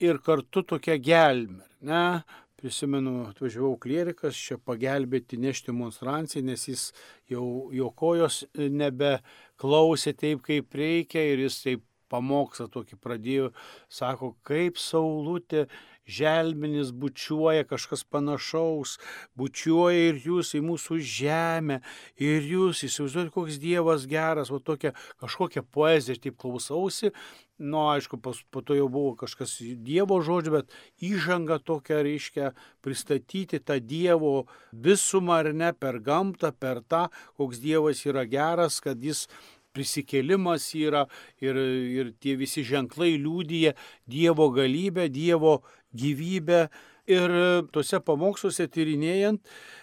ir 0.00 0.18
kartu 0.24 0.64
tokia 0.64 0.96
gelmė. 0.96 1.68
Ne? 1.84 2.24
Prisimenu, 2.64 3.26
atvažiavau 3.28 3.74
klierikas 3.76 4.38
čia 4.40 4.56
pagelbėti 4.56 5.36
nešti 5.36 5.74
monstranciją, 5.76 6.46
nes 6.48 6.62
jis 6.64 6.84
jau 7.28 7.68
jo 7.76 7.90
kojos 7.92 8.46
nebeklausė 8.56 10.14
taip, 10.16 10.40
kaip 10.46 10.72
reikia 10.80 11.26
ir 11.34 11.44
jis 11.44 11.58
taip 11.60 11.82
pamokslą 12.12 12.68
tokį 12.72 13.00
pradėjo, 13.00 13.50
sako, 13.92 14.34
kaip 14.46 14.80
saulutė 14.80 15.66
želmenis 16.04 16.92
bučiuoja 16.92 17.64
kažkas 17.64 18.04
panašaus, 18.04 18.98
bučiuoja 19.38 20.10
ir 20.10 20.20
jūs 20.26 20.52
į 20.58 20.60
mūsų 20.66 20.98
žemę, 21.00 21.80
ir 22.20 22.44
jūs 22.44 22.84
įsivaizduojate, 22.88 23.32
koks 23.34 23.58
Dievas 23.62 24.04
geras, 24.10 24.52
o 24.52 24.60
tokia 24.60 24.92
kažkokia 25.22 25.64
poezija, 25.64 26.20
taip 26.20 26.36
klausausi, 26.40 27.14
nu 27.58 27.84
aišku, 27.88 28.18
po, 28.18 28.34
po 28.50 28.60
to 28.66 28.76
jau 28.76 28.88
buvo 28.90 29.14
kažkas 29.16 29.56
Dievo 29.62 30.18
žodžio, 30.26 30.58
bet 30.58 30.74
įžanga 31.04 31.60
tokia 31.62 32.02
reiškia 32.04 32.52
pristatyti 32.84 33.62
tą 33.62 33.78
Dievo 33.80 34.44
visumą 34.72 35.40
ar 35.40 35.52
ne 35.54 35.72
per 35.72 36.00
gamtą, 36.04 36.52
per 36.52 36.82
tą, 36.82 37.06
koks 37.38 37.62
Dievas 37.62 38.04
yra 38.04 38.26
geras, 38.28 38.80
kad 38.84 39.00
jis 39.00 39.28
prisikėlimas 39.74 40.70
yra 40.78 41.04
ir, 41.42 41.58
ir 41.58 42.12
tie 42.22 42.36
visi 42.40 42.64
ženklai 42.66 43.14
liūdija 43.18 43.74
Dievo 44.10 44.50
galybę, 44.54 45.08
Dievo 45.12 45.60
gyvybę. 45.94 46.68
Ir 47.04 47.32
tuose 47.68 47.98
pamoksluose 48.00 48.64
tyrinėjant 48.72 49.42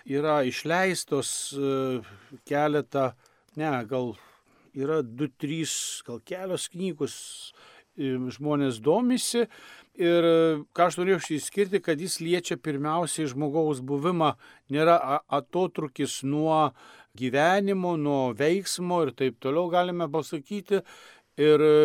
yra 0.10 0.40
išleistos 0.50 1.30
e, 1.54 2.00
keletą, 2.50 3.12
ne, 3.62 3.74
gal 3.86 4.16
yra 4.74 5.04
du, 5.06 5.28
trys, 5.30 6.02
gal 6.08 6.18
kelios 6.26 6.66
knygos 6.74 7.14
e, 7.94 8.16
žmonės 8.34 8.82
domisi. 8.82 9.46
Ir 10.02 10.26
ką 10.74 10.88
aš 10.88 10.98
norėjau 10.98 11.36
išskirti, 11.36 11.82
kad 11.84 12.00
jis 12.02 12.22
liečia 12.24 12.56
pirmiausiai 12.58 13.28
žmogaus 13.30 13.84
buvimą, 13.86 14.32
nėra 14.72 14.96
atotrukis 15.28 16.22
nuo 16.24 16.72
gyvenimo, 17.18 17.96
nuo 17.98 18.32
veiksmo 18.38 19.02
ir 19.06 19.16
taip 19.18 19.40
toliau 19.44 19.70
galime 19.72 20.08
pasakyti. 20.12 20.82
Ir 21.42 21.62
e, 21.64 21.76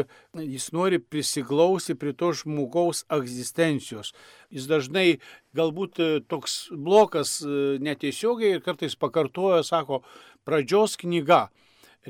jis 0.43 0.73
nori 0.75 0.99
prisiglausti 0.99 1.95
prie 1.95 2.13
to 2.19 2.33
žmogaus 2.35 3.05
egzistencijos. 3.15 4.11
Jis 4.51 4.67
dažnai 4.69 5.21
galbūt 5.57 6.01
e, 6.03 6.09
toks 6.29 6.57
blokas 6.75 7.39
e, 7.47 7.79
netiesiogiai 7.81 8.57
ir 8.57 8.65
kartais 8.65 8.99
pakartoja, 8.99 9.63
sako, 9.65 10.03
pradžios 10.45 10.99
knyga. 10.99 11.47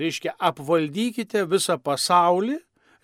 Reiškia, 0.01 0.33
apvaldykite 0.49 1.45
visą 1.49 1.77
pasaulį 1.81 2.57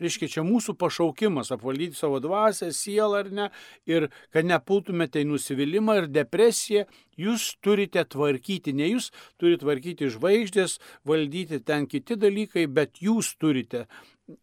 reiškia, 0.05 0.29
čia 0.37 0.45
mūsų 0.47 0.75
pašaukimas 0.81 1.53
apvaldyti 1.55 1.99
savo 1.99 2.21
dvasę, 2.23 2.71
sielą 2.77 3.23
ar 3.23 3.33
ne, 3.33 3.49
ir 3.89 4.09
kad 4.35 4.49
nepultumėte 4.49 5.23
į 5.23 5.29
nusivylimą 5.31 5.99
ir 6.03 6.11
depresiją, 6.13 6.87
jūs 7.21 7.53
turite 7.65 8.05
tvarkyti, 8.15 8.75
ne 8.77 8.93
jūs 8.93 9.11
turite 9.41 9.63
tvarkyti 9.65 10.11
žvaigždės, 10.15 10.79
valdyti 11.09 11.63
ten 11.67 11.89
kiti 11.91 12.19
dalykai, 12.21 12.67
bet 12.67 13.03
jūs 13.03 13.35
turite 13.41 13.87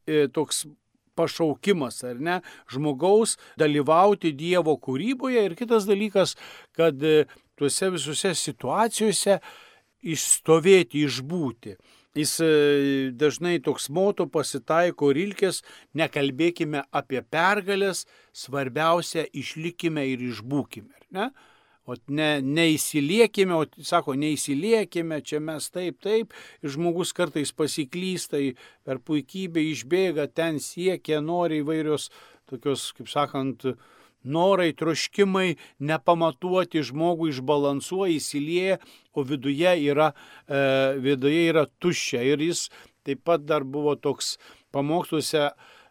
e, 0.06 0.28
toks 0.34 0.66
pašaukimas, 1.20 2.04
ar 2.08 2.20
ne, 2.24 2.40
žmogaus 2.72 3.36
dalyvauti 3.60 4.32
Dievo 4.38 4.78
kūryboje 4.80 5.44
ir 5.50 5.56
kitas 5.60 5.88
dalykas, 5.90 6.36
kad 6.78 7.04
e, 7.04 7.26
tuose 7.60 7.92
visose 7.96 8.36
situacijose 8.40 9.40
išstovėti, 10.00 11.04
išbūti. 11.08 11.76
Jis 12.18 12.40
e, 12.42 12.50
dažnai 13.14 13.60
toks 13.62 13.86
moto 13.94 14.26
pasitaiko 14.34 15.12
rilkės, 15.14 15.62
nekalbėkime 15.94 16.82
apie 16.90 17.22
pergalės, 17.22 18.08
svarbiausia 18.34 19.28
išlikime 19.30 20.08
ir 20.10 20.24
išbūkime. 20.32 20.96
Ne? 21.14 21.30
O 21.90 21.96
ne, 22.14 22.30
neįsiliekime, 22.46 23.54
o 23.54 23.86
sako, 23.86 24.14
neįsiliekime, 24.18 25.22
čia 25.26 25.40
mes 25.42 25.70
taip, 25.74 25.98
taip, 26.06 26.34
ir 26.62 26.74
žmogus 26.74 27.14
kartais 27.18 27.54
pasiklysta, 27.54 28.42
per 28.86 29.02
puikybę 29.06 29.64
išbėga, 29.72 30.28
ten 30.34 30.60
siekia, 30.62 31.18
nori 31.26 31.64
įvairios 31.64 32.10
tokios, 32.50 32.92
kaip 32.98 33.10
sakant, 33.10 33.66
norai, 34.24 34.72
troškimai 34.78 35.56
nepamatuoti 35.80 36.84
žmogų 36.90 37.32
išbalansuoja, 37.34 38.16
įsilieja, 38.18 38.80
o 39.16 39.24
viduje 39.24 39.74
yra, 39.90 40.14
e, 40.48 40.62
viduje 41.00 41.48
yra 41.50 41.66
tuščia. 41.80 42.24
Ir 42.24 42.44
jis 42.50 42.68
taip 43.04 43.24
pat 43.24 43.46
dar 43.48 43.64
buvo 43.64 43.96
toks 43.96 44.38
pamoksluose 44.72 45.50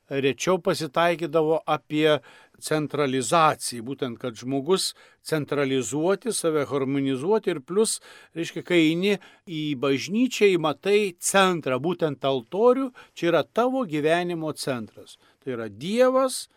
rečiau 0.08 0.58
pasitaikydavo 0.64 1.62
apie 1.68 2.18
centralizaciją, 2.64 3.84
būtent, 3.86 4.18
kad 4.18 4.36
žmogus 4.38 4.92
centralizuoti, 5.22 6.32
save 6.34 6.64
harmonizuoti 6.66 7.52
ir 7.52 7.60
plus, 7.62 7.98
reiškia, 8.36 8.64
kai 8.66 8.80
eini 8.88 9.18
į 9.46 9.76
bažnyčią, 9.80 10.50
matai 10.62 11.14
centrą, 11.20 11.78
būtent 11.82 12.24
altorių, 12.24 12.90
čia 13.14 13.30
yra 13.32 13.44
tavo 13.44 13.84
gyvenimo 13.86 14.52
centras. 14.56 15.18
Tai 15.44 15.54
yra 15.54 15.68
Dievas, 15.68 16.48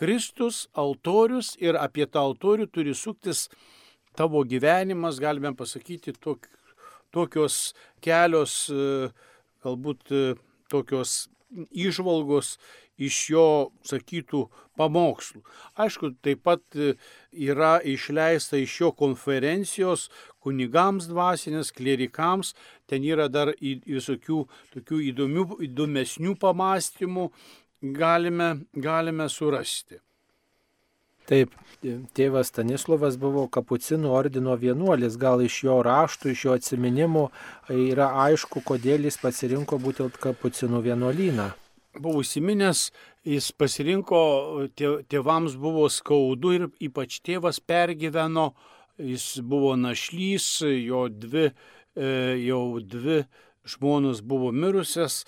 Kristus, 0.00 0.64
altorius 0.74 1.54
ir 1.62 1.78
apie 1.78 2.06
tą 2.10 2.24
altorių 2.30 2.66
turi 2.74 2.94
suktis 2.98 3.48
tavo 4.18 4.42
gyvenimas, 4.46 5.20
galime 5.22 5.54
pasakyti, 5.54 6.14
tok, 6.18 6.48
tokios 7.14 7.74
kelios, 8.02 8.66
e, 8.70 9.10
galbūt 9.64 10.10
e, 10.10 10.24
tokios 10.70 11.28
išvalgos 11.70 12.56
iš 12.98 13.16
jo 13.30 13.46
sakytų 13.86 14.44
pamokslų. 14.78 15.42
Aišku, 15.82 16.12
taip 16.22 16.44
pat 16.46 16.62
e, 16.78 16.94
yra 17.32 17.76
išleista 17.82 18.58
iš 18.60 18.76
jo 18.80 18.90
konferencijos 18.94 20.08
kunigams 20.44 21.08
dvasinės, 21.10 21.72
klerikams, 21.74 22.52
ten 22.90 23.06
yra 23.06 23.26
dar 23.32 23.54
visokių 23.62 24.44
tokių 24.76 25.00
įdomių, 25.10 25.46
įdomesnių 25.68 26.36
pamastymų, 26.38 27.30
galime, 27.92 28.56
galime 28.72 29.28
surasti. 29.28 30.00
Taip, 31.24 31.54
tėvas 32.16 32.50
Stanislavas 32.52 33.16
buvo 33.20 33.46
kapucinų 33.48 34.10
ordino 34.12 34.56
vienuolis, 34.60 35.16
gal 35.16 35.40
iš 35.40 35.62
jo 35.64 35.78
raštų, 35.84 36.34
iš 36.34 36.44
jo 36.44 36.56
atsiminimų 36.58 37.22
yra 37.72 38.10
aišku, 38.26 38.60
kodėl 38.64 39.08
jis 39.08 39.16
pasirinko 39.22 39.78
būtent 39.80 40.18
kapucinų 40.20 40.82
vienuolyną. 40.84 41.48
Buvo 41.96 42.20
įsiminęs, 42.24 42.90
jis 43.24 43.48
pasirinko, 43.56 44.20
tėvams 44.76 45.56
buvo 45.56 45.86
skaudu 45.88 46.52
ir 46.58 46.68
ypač 46.82 47.22
tėvas 47.24 47.60
pergyveno 47.62 48.50
jis 48.98 49.38
buvo 49.40 49.72
našlys, 49.80 50.48
jo 50.66 51.06
dvi, 51.08 51.48
e, 51.96 52.10
jau 52.44 52.80
dvi 52.80 53.22
žmonos 53.64 54.20
buvo 54.24 54.52
mirusias, 54.52 55.24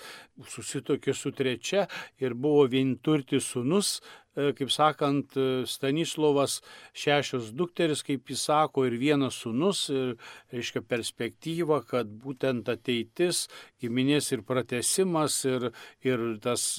susitokė 0.51 1.15
su 1.17 1.33
trečia 1.35 1.87
ir 2.21 2.35
buvo 2.37 2.67
vienturtis 2.69 3.47
sunus, 3.53 3.97
e, 4.37 4.51
kaip 4.57 4.71
sakant, 4.73 5.33
e, 5.37 5.65
Stanislovas 5.69 6.59
šešios 6.93 7.49
dukteris, 7.57 8.03
kaip 8.05 8.29
jis 8.29 8.45
sako, 8.49 8.85
ir 8.85 8.97
vienas 9.01 9.39
sunus, 9.41 9.87
ir, 9.89 10.15
reiškia, 10.53 10.83
perspektyva, 10.85 11.81
kad 11.89 12.09
būtent 12.09 12.69
ateitis, 12.69 13.47
giminės 13.81 14.31
ir 14.35 14.45
pratesimas, 14.45 15.41
ir, 15.49 15.71
ir 16.05 16.27
tas, 16.43 16.69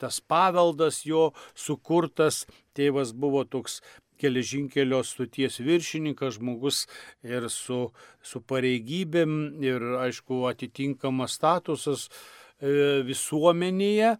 tas 0.00 0.20
paveldas 0.20 1.04
jo 1.04 1.30
sukurtas, 1.54 2.44
tėvas 2.74 3.12
buvo 3.12 3.44
toks 3.44 3.82
geležinkelio 4.24 5.02
stoties 5.06 5.60
viršininkas, 5.62 6.38
žmogus 6.38 6.84
ir 7.26 7.48
su, 7.52 7.90
su 8.24 8.42
pareigybėm 8.42 9.36
ir, 9.64 9.84
aišku, 10.06 10.44
atitinkamas 10.50 11.38
statusas 11.38 12.08
e, 12.08 13.04
visuomenėje. 13.06 14.16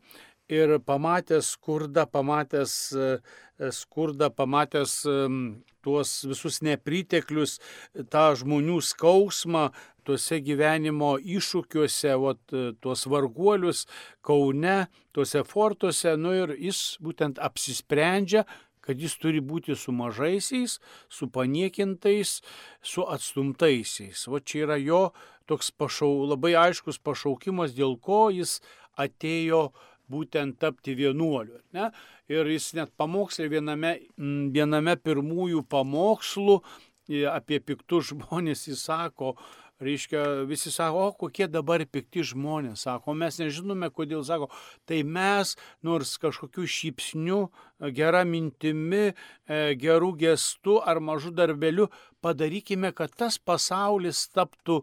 Ir 0.52 0.75
pamatęs 0.84 1.54
skurdą, 1.56 2.04
pamatęs 2.12 2.73
e, 2.92 3.12
skurdą, 3.73 4.28
pamatęs 4.28 4.99
tuos 5.84 6.25
visus 6.28 6.61
nepriteklius, 6.64 7.58
tą 8.12 8.25
žmonių 8.40 8.80
skausmą, 8.84 9.68
tuose 10.04 10.40
gyvenimo 10.44 11.14
iššūkiuose, 11.18 12.12
vat, 12.20 12.56
tuos 12.84 13.06
varguolius 13.11 13.84
Kaune, 14.25 14.84
tuose 15.16 15.44
fortuose, 15.49 16.16
nu 16.20 16.34
ir 16.37 16.54
jis 16.61 16.82
būtent 17.04 17.40
apsisprendžia, 17.42 18.44
kad 18.85 19.00
jis 19.00 19.17
turi 19.21 19.41
būti 19.41 19.76
su 19.79 19.95
mažaisiais, 19.97 20.79
su 21.09 21.29
paniekintais, 21.33 22.38
su 22.85 23.07
atstumtaisiais. 23.09 24.26
O 24.29 24.41
čia 24.41 24.67
yra 24.67 24.79
jo 24.81 25.03
toks 25.49 25.73
pašau, 25.73 26.25
labai 26.29 26.55
aiškus 26.61 27.00
pašaukimas, 27.05 27.75
dėl 27.76 27.97
ko 28.00 28.29
jis 28.33 28.61
atėjo 29.00 29.71
būtent 30.11 30.59
tapti 30.61 30.95
vienuoliu. 30.97 31.61
Ne? 31.76 31.91
Ir 32.33 32.49
jis 32.49 32.73
net 32.76 32.93
pamokslė 33.00 33.49
viename, 33.53 33.97
viename 34.55 34.97
pirmųjų 35.00 35.64
pamokslų 35.69 36.61
apie 37.33 37.61
piktus 37.61 38.12
žmonės, 38.12 38.69
jis 38.71 38.85
sako, 38.88 39.35
reiškia, 39.81 40.45
visi 40.49 40.71
sako, 40.73 41.09
o 41.09 41.12
kokie 41.19 41.49
dabar 41.50 41.83
pikti 41.87 42.25
žmonės, 42.26 42.85
sako, 42.87 43.14
mes 43.19 43.38
nežinome, 43.40 43.90
kodėl, 43.95 44.23
sako, 44.26 44.50
tai 44.88 45.02
mes 45.02 45.54
nors 45.83 46.16
kažkokiu 46.23 46.66
šypsniu, 46.71 47.40
gera 47.97 48.25
mintimi, 48.28 49.12
e, 49.12 49.61
gerų 49.81 50.14
gestų 50.21 50.78
ar 50.85 51.02
mažų 51.02 51.35
darbelių 51.35 51.88
padarykime, 52.25 52.95
kad 52.95 53.14
tas 53.16 53.38
pasaulis 53.38 54.28
taptų 54.35 54.83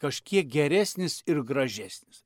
kažkiek 0.00 0.46
geresnis 0.46 1.20
ir 1.26 1.42
gražesnis. 1.42 2.24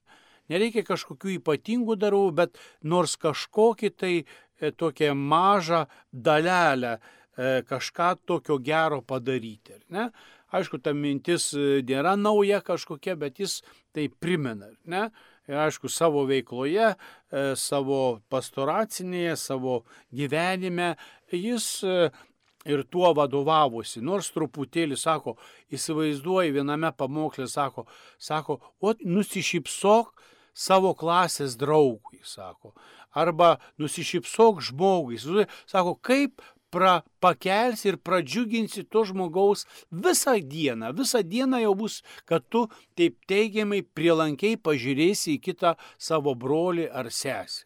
Nereikia 0.52 0.84
kažkokių 0.84 1.38
ypatingų 1.38 1.96
darbų, 1.96 2.30
bet 2.36 2.58
nors 2.84 3.16
kažkokį 3.16 3.90
tai 3.96 4.14
e, 4.20 4.70
tokią 4.70 5.14
mažą 5.16 5.86
dalelę 6.12 6.98
e, 6.98 7.62
kažką 7.64 8.10
tokio 8.28 8.58
gero 8.60 9.00
padaryti. 9.00 9.80
Ne? 9.88 10.10
Aišku, 10.54 10.78
ta 10.82 10.92
mintis 10.94 11.50
e, 11.56 11.80
nėra 11.86 12.14
nauja 12.20 12.60
kažkokia, 12.64 13.16
bet 13.18 13.40
jis 13.42 13.60
tai 13.94 14.06
primena. 14.08 14.70
Ne? 14.86 15.08
Ir 15.50 15.58
aišku, 15.66 15.90
savo 15.92 16.22
veikloje, 16.28 16.92
e, 16.94 17.42
savo 17.60 18.20
pastoracinėje, 18.32 19.34
savo 19.40 19.82
gyvenime 20.14 20.94
jis 21.34 21.66
e, 21.84 22.08
ir 22.64 22.84
tuo 22.88 23.12
vadovavosi. 23.16 24.02
Nors 24.04 24.30
truputėlį, 24.34 24.96
sako, 25.00 25.36
įsivaizduoji 25.74 26.54
viename 26.54 26.92
pamokslė, 26.96 27.48
sako, 27.50 27.86
sako, 28.18 28.60
o 28.80 28.94
nusišypsok 29.04 30.24
savo 30.54 30.94
klasės 30.96 31.58
draugui, 31.60 32.22
sako. 32.24 32.72
Arba 33.14 33.58
nusišypsok 33.78 34.62
žmogui. 34.70 35.20
Sako, 35.70 35.94
kaip 36.02 36.42
pra, 36.74 36.94
pakelsi 37.22 37.92
ir 37.92 38.00
pradžiuginsi 38.06 38.86
to 38.90 39.04
žmogaus 39.10 39.66
visą 40.06 40.34
dieną. 40.54 40.94
Visą 40.98 41.22
dieną 41.34 41.62
jau 41.64 41.74
bus, 41.84 42.00
kad 42.28 42.46
tu 42.50 42.66
taip 42.98 43.20
teigiamai 43.30 43.84
prielankiai 43.96 44.58
pažiūrėsi 44.58 45.36
į 45.36 45.44
kitą 45.46 45.76
savo 45.98 46.34
brolį 46.34 46.90
ar 46.90 47.12
sesę. 47.12 47.64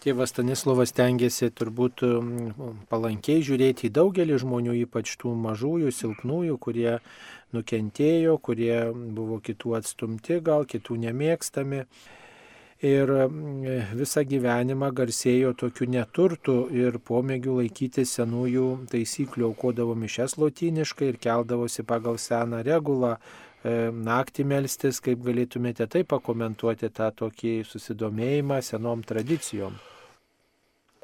Tėvas 0.00 0.30
Stanislavas 0.32 0.94
tengiasi 0.96 1.50
turbūt 1.52 2.00
um, 2.06 2.28
palankiai 2.88 3.42
žiūrėti 3.44 3.90
į 3.90 3.92
daugelį 3.98 4.38
žmonių, 4.40 4.76
ypač 4.86 5.12
tų 5.20 5.34
mažųjų, 5.36 5.92
silpnųjų, 5.92 6.56
kurie 6.56 6.94
nukentėjo, 7.52 8.38
kurie 8.40 8.78
buvo 8.94 9.36
kitų 9.44 9.74
atstumti, 9.76 10.38
gal 10.46 10.64
kitų 10.64 10.96
nemėgstami 11.04 11.82
ir 12.82 13.10
mm, 13.12 13.92
visą 13.98 14.24
gyvenimą 14.24 14.88
garsėjo 14.96 15.52
tokiu 15.58 15.88
neturtu 15.90 16.56
ir 16.72 16.96
pomėgiu 17.04 17.58
laikyti 17.58 18.06
senųjų 18.08 18.66
taisyklių, 18.90 19.50
aukodavo 19.50 19.96
mišes 19.98 20.38
lotyniškai 20.40 21.12
ir 21.12 21.20
keldavosi 21.20 21.84
pagal 21.84 22.16
seną 22.18 22.62
regulą 22.64 23.16
e, 23.16 23.90
naktį 23.92 24.48
melstis, 24.48 25.02
kaip 25.04 25.20
galėtumėte 25.26 25.86
tai 25.92 26.04
pakomentuoti 26.08 26.88
tą 26.96 27.10
tokį 27.20 27.60
susidomėjimą 27.68 28.62
senom 28.64 29.04
tradicijom. 29.04 29.76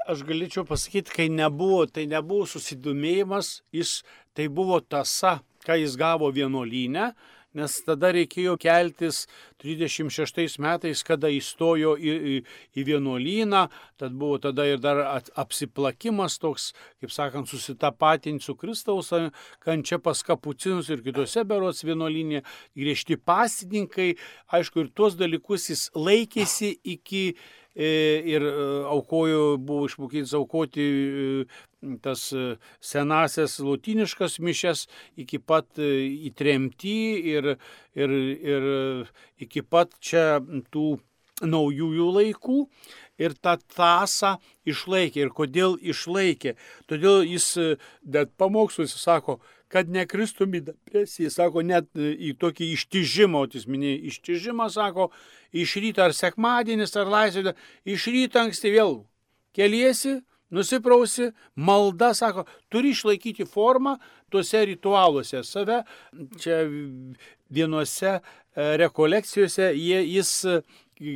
Aš 0.06 0.22
galėčiau 0.22 0.62
pasakyti, 0.64 1.10
kai 1.10 1.26
nebuvo, 1.28 1.82
tai 1.90 2.06
nebuvo 2.06 2.46
susidomėjimas, 2.46 3.60
jis 3.74 4.00
tai 4.38 4.46
buvo 4.48 4.78
tasa, 4.80 5.40
ką 5.66 5.76
jis 5.82 5.96
gavo 5.98 6.30
vienuolynę, 6.30 7.10
nes 7.56 7.78
tada 7.86 8.12
reikėjo 8.14 8.56
keltis 8.60 9.24
36 9.62 10.58
metais, 10.62 11.02
kada 11.06 11.30
įstojo 11.32 11.94
į, 11.96 12.14
į, 12.14 12.36
į 12.76 12.86
vienuolyną, 12.90 13.66
tad 14.00 14.16
buvo 14.18 14.38
tada 14.42 14.66
ir 14.68 14.80
dar 14.82 15.02
apsiplakimas 15.38 16.38
toks, 16.42 16.70
kaip 17.00 17.14
sakant, 17.14 17.48
susitapatinti 17.50 18.44
su 18.44 18.56
Kristaus 18.60 19.12
kančia 19.64 19.98
pas 20.02 20.20
kapucinus 20.26 20.90
ir 20.92 21.04
kitose 21.04 21.46
berots 21.48 21.84
vienuolynė, 21.86 22.42
griežti 22.76 23.16
pasininkai, 23.16 24.12
aišku, 24.52 24.84
ir 24.84 24.92
tuos 24.96 25.16
dalykus 25.18 25.70
jis 25.72 25.88
laikėsi 25.96 26.76
iki 26.96 27.24
ir 27.76 28.42
e, 28.42 28.52
aukojo, 28.88 29.56
buvo 29.60 29.86
išmokytas 29.86 30.32
aukoti 30.38 30.84
e, 30.86 31.98
tas 32.02 32.32
e, 32.32 32.56
senasias 32.80 33.58
lotiniškas 33.60 34.38
mišes 34.40 34.86
iki 35.16 35.38
pat 35.38 35.78
e, 35.78 35.90
įtremti 36.30 36.96
ir, 37.34 37.56
ir, 37.94 38.16
ir 38.54 38.70
iki 39.44 39.62
pat 39.62 39.92
čia 40.00 40.40
tų 40.72 40.96
naujųjų 41.44 42.06
laikų 42.16 42.60
ir 43.20 43.34
tą 43.40 43.56
tasą 43.76 44.36
išlaikė. 44.68 45.26
Ir 45.26 45.32
kodėl 45.36 45.76
išlaikė? 45.80 46.56
Todėl 46.88 47.24
jis 47.28 47.50
e, 47.60 47.68
net 48.04 48.32
pamokslus 48.40 48.96
sako, 49.00 49.40
kad 49.72 49.90
nekristum 49.90 50.54
į 50.54 50.62
depresiją, 50.68 51.32
sako, 51.32 51.64
net 51.66 51.88
į 51.96 52.36
tokį 52.40 52.70
ištižimą, 52.76 53.42
o 53.42 53.50
jis 53.50 53.66
minėjo 53.70 53.98
ištižimą, 54.12 54.68
sako, 54.72 55.10
iš 55.56 55.76
ryto 55.82 56.04
ar 56.06 56.14
sekmadienis 56.16 56.94
ar 56.96 57.10
laisvė, 57.10 57.56
iš 57.88 58.06
ryto 58.14 58.44
anksti 58.44 58.72
vėl 58.76 59.00
keliesi, 59.56 60.20
nusiprausi, 60.54 61.32
malda, 61.54 62.12
sako, 62.14 62.46
turi 62.70 62.92
išlaikyti 62.94 63.46
formą 63.50 63.96
tuose 64.30 64.64
ritualuose. 64.70 65.42
Save 65.44 65.82
čia 66.40 66.62
vienuose 67.50 68.12
e, 68.12 68.20
rekolekcijose 68.82 69.72
jie, 69.74 70.02
jis 70.16 70.32
e, 70.46 70.60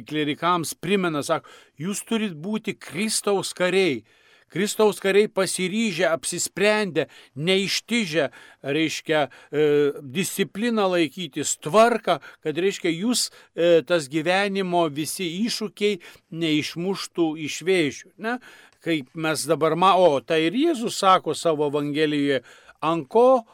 klerikams 0.08 0.74
primena, 0.74 1.22
sako, 1.26 1.48
jūs 1.78 2.02
turit 2.08 2.34
būti 2.34 2.76
Kristaus 2.78 3.54
kariai. 3.56 4.02
Kristaus 4.50 5.00
kariai 5.02 5.28
pasiryžę, 5.30 6.08
apsisprendę, 6.10 7.06
neištižę, 7.36 8.30
reiškia, 8.62 9.26
e, 9.26 9.66
discipliną 10.02 10.88
laikytis, 10.94 11.56
tvarką, 11.62 12.18
kad, 12.42 12.58
reiškia, 12.58 12.90
jūs 12.90 13.28
e, 13.28 13.80
tas 13.86 14.10
gyvenimo 14.10 14.88
visi 14.90 15.28
iššūkiai 15.46 16.00
neišmuštų 16.30 17.30
iš 17.46 17.62
vėžių. 17.66 18.12
Ne? 18.18 18.40
kaip 18.80 19.12
mes 19.14 19.44
dabar 19.44 19.76
ma, 19.76 19.94
o 20.00 20.20
tai 20.24 20.46
ir 20.48 20.56
Jėzus 20.56 20.98
sako 21.00 21.34
savo 21.36 21.68
Evangelijoje, 21.68 22.40
ant 22.80 23.08
ko 23.12 23.26
e, 23.36 23.44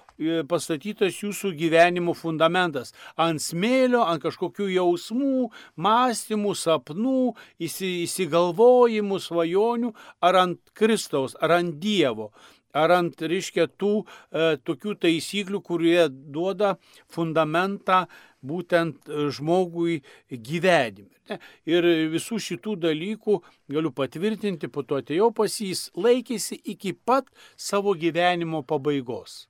pastatytas 0.48 1.20
jūsų 1.22 1.52
gyvenimo 1.58 2.14
fundamentas. 2.16 2.92
Ant 3.20 3.42
smėlio, 3.42 4.02
ant 4.06 4.22
kažkokių 4.24 4.68
jausmų, 4.74 5.50
mąstymų, 5.76 6.56
sapnų, 6.56 7.22
įsigalvojimų, 7.60 9.22
svajonių, 9.22 9.94
ar 10.24 10.42
ant 10.44 10.60
Kristaus, 10.76 11.36
ar 11.40 11.58
ant 11.60 11.80
Dievo 11.80 12.32
ar 12.76 12.92
ant, 12.96 13.20
reiškia, 13.32 13.68
tų 13.80 13.92
e, 14.02 14.56
tokių 14.66 14.96
taisyklių, 15.06 15.62
kurie 15.64 16.06
duoda 16.10 16.74
fundamentą 17.12 18.04
būtent 18.46 19.08
e, 19.08 19.28
žmogui 19.32 20.02
gyvenime. 20.30 21.12
Ne? 21.30 21.40
Ir 21.68 21.88
visų 22.12 22.38
šitų 22.42 22.76
dalykų 22.84 23.40
galiu 23.72 23.92
patvirtinti, 23.96 24.70
po 24.70 24.84
to 24.86 25.00
atėjau 25.00 25.32
pas 25.34 25.60
jis 25.62 25.88
laikėsi 25.96 26.60
iki 26.76 26.94
pat 26.94 27.30
savo 27.56 27.96
gyvenimo 27.98 28.62
pabaigos. 28.66 29.46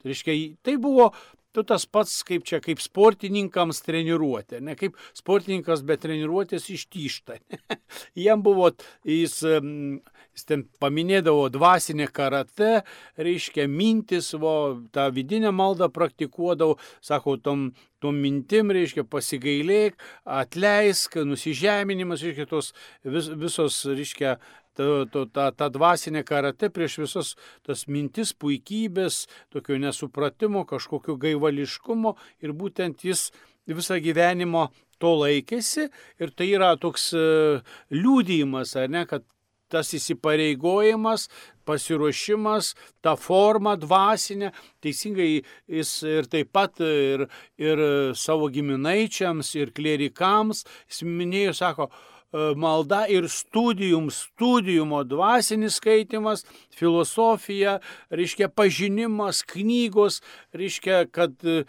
Tai 0.00 0.12
reiškia, 0.12 0.38
tai 0.64 0.78
buvo 0.80 1.10
tu 1.52 1.64
tas 1.66 1.84
pats 1.86 2.20
kaip 2.26 2.44
čia, 2.46 2.60
kaip 2.62 2.80
sportininkams 2.82 3.82
treniruotė, 3.82 4.60
ne 4.62 4.76
kaip 4.78 4.98
sportininkas 5.16 5.82
be 5.86 5.96
treniruotės 6.00 6.68
ištyšta. 6.70 7.40
Jam 8.26 8.44
buvo, 8.46 8.70
jis, 9.06 9.40
jis 9.42 10.46
ten 10.46 10.64
paminėdavo 10.82 11.48
dvasinę 11.52 12.06
karate, 12.14 12.84
reiškia 13.18 13.66
mintis, 13.70 14.32
vo, 14.38 14.54
tą 14.94 15.08
vidinę 15.14 15.50
maldą 15.54 15.90
praktikuodavo, 15.92 16.78
sako, 17.04 17.36
tom, 17.42 17.70
tom 18.00 18.22
mintim, 18.22 18.70
reiškia, 18.74 19.04
pasigailėk, 19.10 19.98
atleisk, 20.38 21.18
nusižeminimas, 21.26 22.22
reiškia, 22.26 22.46
tos 22.50 22.72
vis, 23.02 23.30
visos, 23.42 23.82
reiškia, 23.90 24.38
tą, 24.76 25.26
tą, 25.34 25.50
tą 25.56 25.68
dvasinę 25.72 26.22
karate 26.26 26.70
prieš 26.70 26.98
visas 27.04 27.32
tas 27.66 27.86
mintis, 27.88 28.32
puikybės, 28.32 29.26
tokio 29.52 29.78
nesupratimo, 29.80 30.64
kažkokio 30.68 31.16
gaivališkumo 31.20 32.14
ir 32.44 32.54
būtent 32.56 33.04
jis 33.04 33.30
visą 33.70 34.00
gyvenimo 34.02 34.68
to 35.00 35.14
laikėsi 35.22 35.88
ir 36.20 36.32
tai 36.36 36.50
yra 36.54 36.74
toks 36.80 37.10
uh, 37.16 37.60
liūdėjimas, 37.94 38.76
ar 38.76 38.90
ne, 38.92 39.04
kad 39.08 39.24
tas 39.70 39.92
įsipareigojimas, 39.94 41.28
pasiruošimas, 41.68 42.72
ta 43.04 43.14
forma 43.14 43.76
dvasinė, 43.78 44.50
teisingai 44.82 45.28
jis 45.70 45.92
ir 46.10 46.26
taip 46.32 46.50
pat 46.50 46.82
ir, 46.82 47.28
ir 47.62 47.84
savo 48.18 48.50
giminaičiams, 48.50 49.54
ir 49.60 49.70
klerikams, 49.76 50.64
jis 50.90 51.04
minėjo, 51.06 51.54
sako, 51.62 51.86
E, 51.90 52.19
malda 52.32 53.04
ir 53.10 53.28
studijum, 53.28 54.10
studijumo 54.10 55.02
dvasinis 55.04 55.76
skaitimas, 55.80 56.44
filosofija, 56.78 57.78
reiškia 58.10 58.48
pažinimas, 58.48 59.42
knygos, 59.42 60.20
reiškia, 60.52 61.04
kad 61.12 61.34
e, 61.44 61.64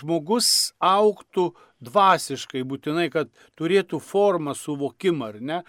žmogus 0.00 0.72
auktų 0.80 1.50
dvasiškai, 1.84 2.64
būtinai, 2.66 3.08
kad 3.12 3.30
turėtų 3.58 4.00
formą 4.02 4.56
suvokimą, 4.58 5.32
ar 5.34 5.40
ne? 5.40 5.62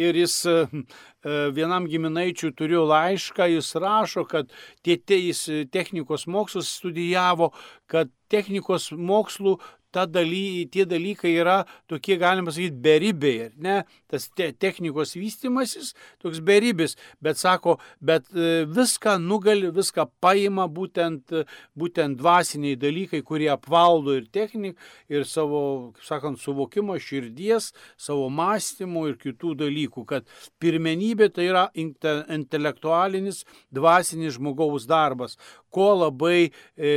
Ir 0.00 0.16
jis 0.16 0.38
e, 0.48 0.54
e, 0.64 1.34
vienam 1.52 1.84
giminaičiui 1.90 2.54
turiu 2.56 2.86
laišką, 2.88 3.50
jis 3.56 3.74
rašo, 3.82 4.24
kad 4.30 4.48
tie, 4.86 4.96
tie 4.96 5.18
jis 5.26 5.42
technikos 5.74 6.24
mokslus 6.30 6.70
studijavo, 6.78 7.50
kad 7.90 8.08
technikos 8.32 8.88
mokslų 8.94 9.58
ta 9.94 10.06
daly, 10.06 10.66
tie 10.72 10.84
dalykai 10.88 11.32
yra 11.42 11.60
tokie, 11.90 12.16
galima 12.20 12.52
sakyti, 12.54 12.78
beribiai, 12.84 13.48
ar 13.48 13.54
ne? 13.58 13.76
Tas 14.10 14.28
te, 14.36 14.50
technikos 14.52 15.14
vystimasis 15.18 15.92
toks 16.22 16.40
beribis, 16.44 16.96
bet 17.22 17.40
sako, 17.40 17.76
bet 18.00 18.28
e, 18.34 18.64
viską 18.70 19.16
nugali, 19.22 19.70
viską 19.74 20.06
paima 20.22 20.66
būtent, 20.70 21.34
būtent 21.78 22.18
dvasiniai 22.20 22.78
dalykai, 22.80 23.22
kurie 23.26 23.50
apvaldo 23.52 24.16
ir 24.18 24.28
techniką, 24.32 24.78
ir 25.12 25.26
savo, 25.28 25.62
kaip 25.96 26.06
sakant, 26.06 26.40
suvokimo 26.42 26.98
širdies, 27.00 27.70
savo 28.00 28.28
mąstymo 28.32 29.06
ir 29.10 29.18
kitų 29.20 29.54
dalykų, 29.64 30.06
kad 30.08 30.28
pirmenybė 30.62 31.30
tai 31.34 31.48
yra 31.50 31.66
intelektualinis, 31.76 33.44
dvasinis 33.74 34.36
žmogaus 34.38 34.86
darbas, 34.90 35.36
ko 35.72 35.88
labai, 36.04 36.50
e, 36.76 36.92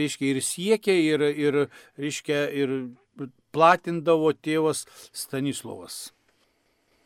reiškia, 0.00 0.32
ir 0.32 0.42
siekia, 0.46 0.96
ir, 0.96 1.26
ir 1.46 1.60
reiškia, 2.00 2.42
ir 2.54 2.74
platindavo 3.52 4.32
tėvas 4.32 4.86
Stanislovas. 5.12 6.10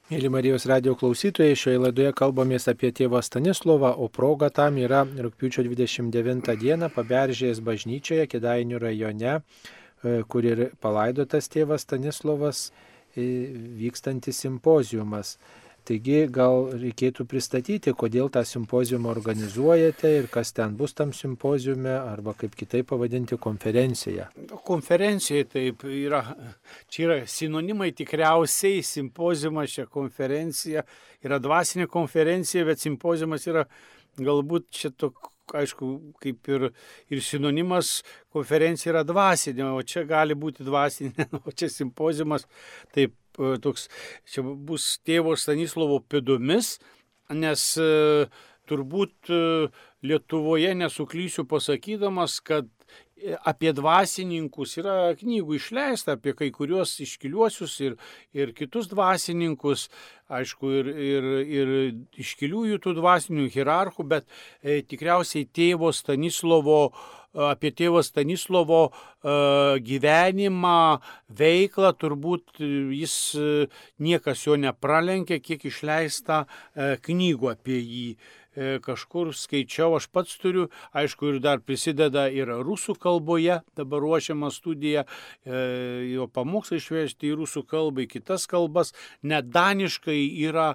Mėly 0.07 0.29
Marijos 0.31 0.69
radio 0.71 0.93
klausytojai, 0.95 1.57
šioje 1.59 1.81
laidoje 1.83 2.13
kalbamės 2.15 2.69
apie 2.71 2.93
tėvą 2.95 3.19
Stanislovą, 3.27 3.91
o 3.99 4.07
proga 4.07 4.53
tam 4.55 4.77
yra 4.79 5.01
rūpiučio 5.03 5.65
29 5.67 6.55
dieną 6.61 6.93
Paberžės 6.95 7.59
bažnyčioje, 7.59 8.29
Kedainių 8.31 8.79
rajone, 8.79 9.41
e, 9.41 10.21
kur 10.31 10.47
ir 10.47 10.69
palaidotas 10.79 11.51
tėvas 11.51 11.89
Stanislovas, 11.89 12.69
vykstantis 13.17 14.41
simpozijumas. 14.45 15.37
Taigi 15.87 16.25
gal 16.33 16.73
reikėtų 16.75 17.27
pristatyti, 17.31 17.93
kodėl 17.95 18.31
tą 18.35 18.43
simpozijumą 18.47 19.13
organizuojate 19.13 20.11
ir 20.17 20.27
kas 20.33 20.51
ten 20.57 20.75
bus 20.79 20.97
tam 20.99 21.13
simpozijume, 21.15 21.93
arba 21.95 22.35
kaip 22.39 22.57
kitaip 22.59 22.89
pavadinti 22.91 23.39
konferenciją. 23.39 24.27
Konferencija 24.67 25.47
taip 25.53 25.85
yra, 25.87 26.25
čia 26.91 27.07
yra 27.07 27.21
sinonimai 27.31 27.93
tikriausiai, 27.95 28.83
simpozijumas 28.87 29.77
čia 29.77 29.87
konferencija, 29.87 30.83
yra 31.23 31.39
dvasinė 31.43 31.87
konferencija, 31.93 32.67
bet 32.67 32.83
simpozijumas 32.83 33.47
yra 33.47 33.67
galbūt 34.19 34.71
čia 34.75 34.91
toks 34.91 35.33
aišku, 35.55 35.91
kaip 36.23 36.49
ir, 36.51 36.71
ir 37.13 37.23
sinonimas 37.23 38.01
konferencija 38.35 38.93
yra 38.95 39.05
dvasinė, 39.07 39.69
o 39.71 39.83
čia 39.87 40.03
gali 40.09 40.35
būti 40.35 40.67
dvasinė, 40.67 41.29
o 41.47 41.55
čia 41.55 41.71
simpozijumas, 41.71 42.47
taip 42.95 43.15
toks, 43.37 43.89
čia 44.29 44.45
bus 44.45 44.97
tėvo 45.07 45.37
Stanislovo 45.39 46.01
pėdomis, 46.01 46.77
nes 47.35 47.67
e, 47.81 47.91
turbūt 48.71 49.33
e, 49.33 49.43
Lietuvoje 50.07 50.75
nesuklysiu 50.79 51.47
pasakydamas, 51.51 52.39
kad 52.45 52.69
apie 53.49 53.73
dvasininkus 53.75 54.77
yra 54.81 55.15
knygų 55.17 55.57
išleista, 55.57 56.17
apie 56.17 56.35
kai 56.37 56.51
kuriuos 56.55 56.93
iškiliuosius 57.01 57.77
ir, 57.87 57.97
ir 58.37 58.53
kitus 58.57 58.91
dvasininkus, 58.91 59.87
aišku, 60.29 60.73
ir, 60.81 60.91
ir, 60.93 61.29
ir 61.59 61.73
iškiliųjų 62.21 62.81
tų 62.85 62.97
dvasinių 63.01 63.49
hierarchų, 63.55 64.07
bet 64.13 64.29
e, 64.61 64.83
tikriausiai 64.85 65.49
tėvo 65.49 65.93
Stanislovo 65.97 66.93
apie 67.37 67.73
tėvo 67.77 68.03
Stanislovo 68.05 68.81
gyvenimą, 69.23 70.81
veiklą, 71.29 71.93
turbūt 72.01 72.63
jis 72.63 73.19
niekas 74.01 74.47
jo 74.47 74.57
nepralenkė, 74.61 75.41
kiek 75.45 75.69
išleista 75.69 76.45
knygų 76.75 77.53
apie 77.53 77.79
jį. 77.81 78.11
Kažkur 78.57 79.35
skaičiau, 79.37 79.99
aš 79.99 80.07
pats 80.09 80.39
turiu, 80.41 80.71
aišku, 80.97 81.29
ir 81.29 81.43
dar 81.45 81.61
prisideda 81.61 82.23
ir 82.33 82.49
rusų 82.49 82.95
kalboje, 82.97 83.59
dabar 83.77 84.01
ruošiama 84.01 84.49
studija, 84.49 85.05
jo 85.45 86.25
pamokslai 86.33 86.81
išversti 86.81 87.29
į 87.29 87.37
rusų 87.43 87.67
kalbą, 87.69 88.07
į 88.07 88.15
kitas 88.15 88.49
kalbas, 88.49 88.95
net 89.21 89.53
daniškai 89.53 90.23
yra 90.49 90.71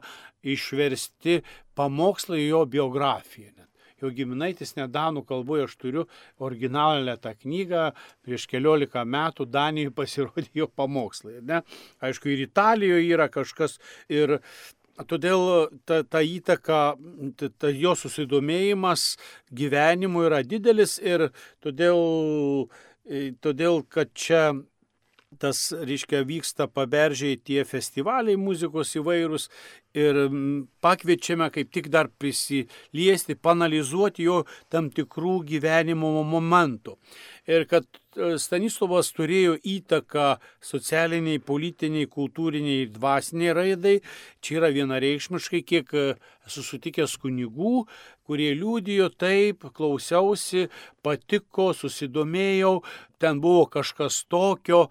išversti 0.45 1.41
pamokslai 1.73 2.43
jo 2.45 2.61
biografiją 2.69 3.60
jo 4.01 4.11
giminaitis 4.15 4.75
ne 4.77 4.87
danų 4.91 5.25
kalboje, 5.29 5.67
aš 5.69 5.77
turiu 5.81 6.05
originalę 6.41 7.17
tą 7.21 7.33
knygą, 7.37 7.87
prieš 8.25 8.47
keliolika 8.51 9.05
metų 9.05 9.47
Danijoje 9.51 9.95
pasirodė 10.01 10.49
jo 10.63 10.67
pamokslai. 10.67 11.39
Ne? 11.45 11.63
Aišku, 12.03 12.31
ir 12.33 12.45
Italijoje 12.49 13.09
yra 13.13 13.31
kažkas 13.31 13.79
ir 14.09 14.39
Todėl 15.07 15.71
ta, 15.87 16.01
ta 16.03 16.19
įtaka, 16.21 16.79
ta, 17.39 17.47
ta 17.57 17.69
jo 17.73 17.93
susidomėjimas 17.97 19.15
gyvenimu 19.55 20.25
yra 20.27 20.41
didelis 20.45 20.97
ir 20.99 21.29
todėl, 21.63 22.67
todėl 23.41 23.81
kad 23.89 24.11
čia 24.13 24.51
tas, 25.39 25.71
reiškia, 25.71 26.23
vyksta 26.27 26.67
paberžiai 26.67 27.37
tie 27.39 27.63
festivaliai 27.67 28.39
muzikos 28.39 28.91
įvairūs 28.99 29.47
ir 29.97 30.19
pakviečiame 30.83 31.49
kaip 31.51 31.71
tik 31.71 31.89
dar 31.91 32.09
prisiliesti, 32.19 33.35
panalizuoti 33.35 34.27
jo 34.27 34.41
tam 34.71 34.89
tikrų 34.91 35.41
gyvenimo 35.47 36.11
momentų. 36.27 36.97
Ir 37.49 37.65
kad 37.67 37.87
e, 37.89 38.37
Stanislavas 38.39 39.11
turėjo 39.17 39.57
įtaką 39.57 40.35
socialiniai, 40.63 41.41
politiniai, 41.43 42.07
kultūriniai 42.11 42.85
ir 42.85 42.91
dvasiniai 42.95 43.55
raidai, 43.57 43.95
čia 44.39 44.59
yra 44.61 44.69
vienareikšmiškai, 44.75 45.63
kiek 45.67 45.91
e, 45.97 46.05
esu 46.47 46.63
sutikęs 46.63 47.17
kunigų, 47.23 47.87
kurie 48.27 48.51
liūdijo 48.55 49.09
taip, 49.19 49.65
klausiausi, 49.75 50.69
patiko, 51.03 51.71
susidomėjau, 51.75 52.77
ten 53.19 53.41
buvo 53.43 53.65
kažkas 53.73 54.23
tokio, 54.31 54.85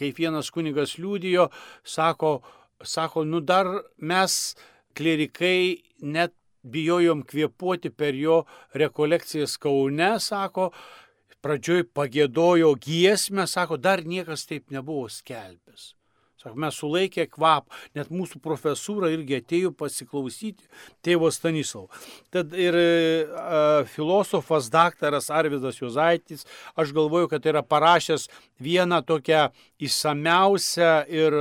kaip 0.00 0.18
vienas 0.18 0.50
kunigas 0.54 0.96
liūdijo, 0.98 1.50
sako, 1.84 2.40
sako, 2.82 3.24
nu 3.28 3.42
dar 3.44 3.68
mes 3.98 4.56
klerikai 4.96 5.82
net 6.00 6.34
bijojom 6.62 7.22
kvėpuoti 7.28 7.92
per 7.92 8.16
jo 8.16 8.42
rekolekcijas 8.76 9.56
Kaune, 9.60 10.14
sako, 10.20 10.70
pradžioj 11.44 11.86
pagėdojo 11.96 12.74
giesmę, 12.80 13.46
sako, 13.48 13.80
dar 13.80 14.04
niekas 14.04 14.44
taip 14.48 14.72
nebuvo 14.74 15.08
skelbęs. 15.12 15.94
Sako, 16.40 16.56
mes 16.56 16.76
sulaikė 16.80 17.26
kvapą, 17.28 17.68
net 17.98 18.08
mūsų 18.08 18.40
profesūra 18.40 19.10
irgi 19.12 19.36
atėjo 19.40 19.74
pasiklausyti 19.76 20.70
tėvo 21.04 21.28
Stanislau. 21.34 21.90
Tad 22.32 22.54
ir 22.56 22.78
a, 22.80 23.82
filosofas 23.90 24.70
daktaras 24.72 25.28
Arvidas 25.28 25.82
Jozaitis, 25.82 26.46
aš 26.80 26.94
galvoju, 26.96 27.28
kad 27.34 27.44
yra 27.44 27.60
parašęs 27.60 28.30
vieną 28.56 29.02
tokią 29.04 29.50
įsamiausią 29.84 30.94
ir 31.12 31.36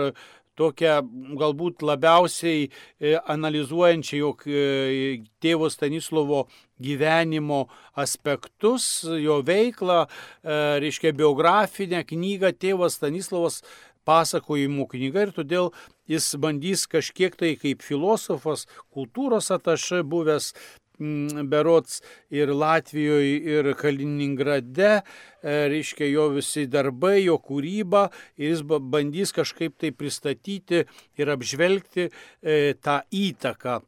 tokią 0.60 1.00
galbūt 1.40 1.84
labiausiai 1.86 2.68
e, 2.68 3.16
analizuojančią, 3.32 4.20
jog 4.20 4.44
e, 4.48 4.64
tėvo 5.44 5.70
Stanislovo 5.72 6.46
gyvenimo 6.84 7.66
aspektus, 8.00 8.90
jo 9.24 9.40
veiklą, 9.46 10.02
e, 10.06 10.60
reiškia 10.84 11.14
biografinę 11.16 12.04
knygą 12.08 12.52
tėvas 12.60 13.00
Stanislavas 13.00 13.62
pasakojimų 14.10 14.90
knyga 14.94 15.28
ir 15.28 15.34
todėl 15.36 15.72
jis 16.10 16.34
bandys 16.42 16.88
kažkiek 16.90 17.36
tai 17.38 17.56
kaip 17.62 17.86
filosofas, 17.86 18.66
kultūros 18.94 19.52
atašai 19.54 20.02
buvęs 20.10 20.54
mm, 21.00 21.46
berots 21.52 22.00
ir 22.34 22.54
Latvijoje, 22.56 23.36
ir 23.54 23.74
Kaliningrade, 23.80 24.92
e, 25.00 25.58
reiškia 25.74 26.10
jo 26.10 26.30
visi 26.40 26.66
darbai, 26.72 27.20
jo 27.28 27.38
kūryba 27.38 28.08
ir 28.38 28.56
jis 28.56 28.66
bandys 28.66 29.36
kažkaip 29.36 29.78
tai 29.78 29.94
pristatyti 29.96 30.86
ir 31.20 31.36
apžvelgti 31.36 32.10
e, 32.10 32.74
tą 32.82 33.02
įtaką, 33.14 33.80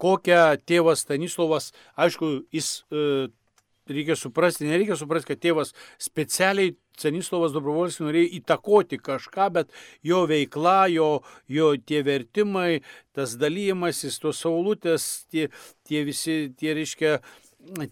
kokią 0.00 0.42
tėvas 0.66 1.04
Stanislavas, 1.04 1.72
aišku, 2.00 2.32
jis 2.54 2.72
e, 2.88 3.28
reikia 3.92 4.16
suprasti, 4.18 4.68
nereikia 4.68 4.96
suprasti, 4.98 5.32
kad 5.32 5.42
tėvas 5.42 5.74
specialiai 6.02 6.74
Stanislavas 6.98 7.54
Dobrovolskis 7.54 8.02
norėjo 8.02 8.30
įtakoti 8.40 8.98
kažką, 8.98 9.48
bet 9.54 9.74
jo 10.06 10.24
veikla, 10.26 10.88
jo, 10.90 11.10
jo 11.46 11.72
tie 11.78 12.02
vertimai, 12.06 12.80
tas 13.14 13.36
dalymasis, 13.38 14.18
tos 14.22 14.42
saulutės, 14.42 15.28
tie, 15.30 15.46
tie 15.86 16.02
visi, 16.08 16.38
tie 16.58 16.74
reiškia, 16.78 17.18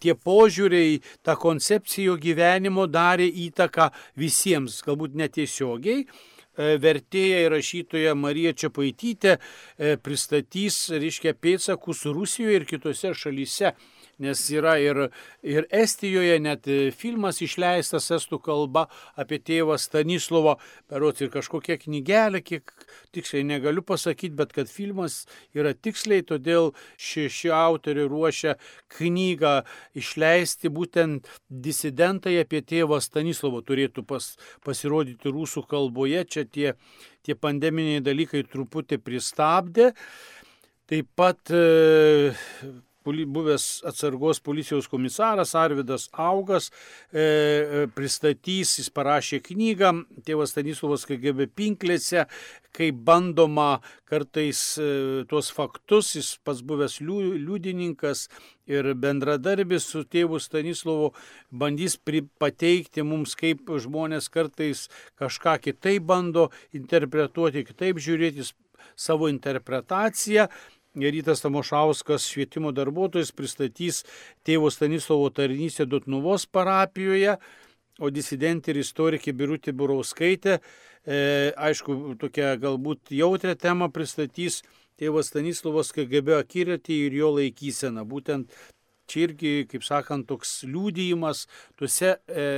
tie 0.02 0.14
požiūriai, 0.18 1.02
ta 1.22 1.36
koncepcija 1.38 2.10
jo 2.10 2.16
gyvenimo 2.20 2.86
darė 2.90 3.28
įtaką 3.46 3.92
visiems, 4.18 4.80
galbūt 4.86 5.14
netiesiogiai. 5.18 6.06
E, 6.56 6.76
vertėja 6.80 7.42
ir 7.44 7.52
rašytoja 7.52 8.14
Marija 8.16 8.54
Čiapaitytė 8.56 9.36
e, 9.36 9.96
pristatys, 10.00 10.86
reiškia, 10.94 11.34
pėtsakus 11.36 12.06
Rusijoje 12.08 12.62
ir 12.62 12.66
kitose 12.68 13.12
šalyse 13.14 13.74
nes 14.22 14.40
yra 14.54 14.76
ir, 14.80 15.00
ir 15.44 15.66
Estijoje 15.74 16.38
net 16.42 16.68
filmas 16.96 17.40
išleistas 17.44 18.08
estų 18.16 18.38
kalba 18.44 18.86
apie 19.18 19.38
tėvą 19.42 19.76
Stanislovą, 19.80 20.56
perot 20.90 21.20
ir 21.20 21.30
kažkokia 21.34 21.78
knygelė, 21.82 22.42
kiek 22.44 22.72
tiksliai 23.16 23.44
negaliu 23.46 23.84
pasakyti, 23.86 24.34
bet 24.38 24.54
kad 24.56 24.70
filmas 24.72 25.24
yra 25.56 25.74
tiksliai, 25.74 26.24
todėl 26.26 26.72
ši, 26.96 27.28
ši 27.32 27.52
autorė 27.56 28.06
ruošia 28.10 28.56
knygą 28.96 29.56
išleisti 29.96 30.72
būtent 30.72 31.28
disidentai 31.48 32.38
apie 32.42 32.62
tėvą 32.64 33.00
Stanislovą 33.04 33.62
turėtų 33.66 34.06
pas, 34.08 34.32
pasirodyti 34.64 35.32
rusų 35.32 35.66
kalboje, 35.68 36.24
čia 36.24 36.46
tie, 36.48 36.72
tie 37.26 37.36
pandeminiai 37.36 38.04
dalykai 38.04 38.46
truputį 38.48 39.00
pristabdė. 39.04 39.92
Taip 40.86 41.08
pat 41.18 41.50
e, 41.50 42.30
buvęs 43.06 43.82
atsargos 43.86 44.40
policijos 44.40 44.88
komisaras 44.90 45.54
Arvidas 45.54 46.08
Augas 46.12 46.70
e, 46.70 47.20
e, 47.20 47.86
pristatys, 47.94 48.76
jis 48.80 48.90
parašė 48.90 49.40
knygą 49.46 49.92
Tėvas 50.26 50.54
Stanislavas 50.54 51.06
KGB 51.08 51.48
pinklėse, 51.54 52.26
kaip 52.76 52.98
bandoma 53.06 53.80
kartais 54.10 54.60
e, 54.78 54.88
tuos 55.30 55.52
faktus, 55.54 56.14
jis 56.18 56.34
pats 56.44 56.60
buvęs 56.66 56.98
liudininkas 57.00 58.26
ir 58.66 58.92
bendradarbis 58.98 59.86
su 59.92 60.04
tėvu 60.04 60.40
Stanislovu 60.42 61.12
bandys 61.50 61.96
pateikti 62.42 63.06
mums, 63.06 63.38
kaip 63.38 63.70
žmonės 63.86 64.28
kartais 64.32 64.86
kažką 65.20 65.58
kitaip 65.70 66.06
bando 66.10 66.50
interpretuoti, 66.76 67.64
kitaip 67.70 68.02
žiūrėti 68.02 68.50
savo 68.96 69.28
interpretaciją 69.28 70.48
Rytas 70.96 71.42
Tamošauskas, 71.44 72.24
švietimo 72.30 72.72
darbuotojas, 72.72 73.32
pristatys 73.36 74.02
tėvo 74.46 74.70
Stanislovo 74.72 75.28
tarnystę 75.30 75.84
Dutnuvos 75.84 76.46
parapijoje, 76.48 77.36
o 78.00 78.10
disidentė 78.12 78.72
ir 78.72 78.80
istorikė 78.80 79.34
Birutė 79.36 79.74
Burauskaitė, 79.76 80.58
e, 81.04 81.52
aišku, 81.52 82.16
tokia 82.20 82.54
galbūt 82.60 83.12
jautrę 83.12 83.54
temą 83.60 83.90
pristatys 83.92 84.62
tėvas 85.00 85.30
Stanislavas 85.32 85.92
KGB 85.92 86.40
akiratį 86.40 86.98
ir 87.10 87.20
jo 87.20 87.34
laikyseną. 87.36 88.06
Būtent 88.08 88.52
čia 89.06 89.26
irgi, 89.28 89.54
kaip 89.68 89.84
sakant, 89.84 90.26
toks 90.28 90.62
liūdėjimas 90.64 91.44
tuose 91.76 92.16
e, 92.26 92.48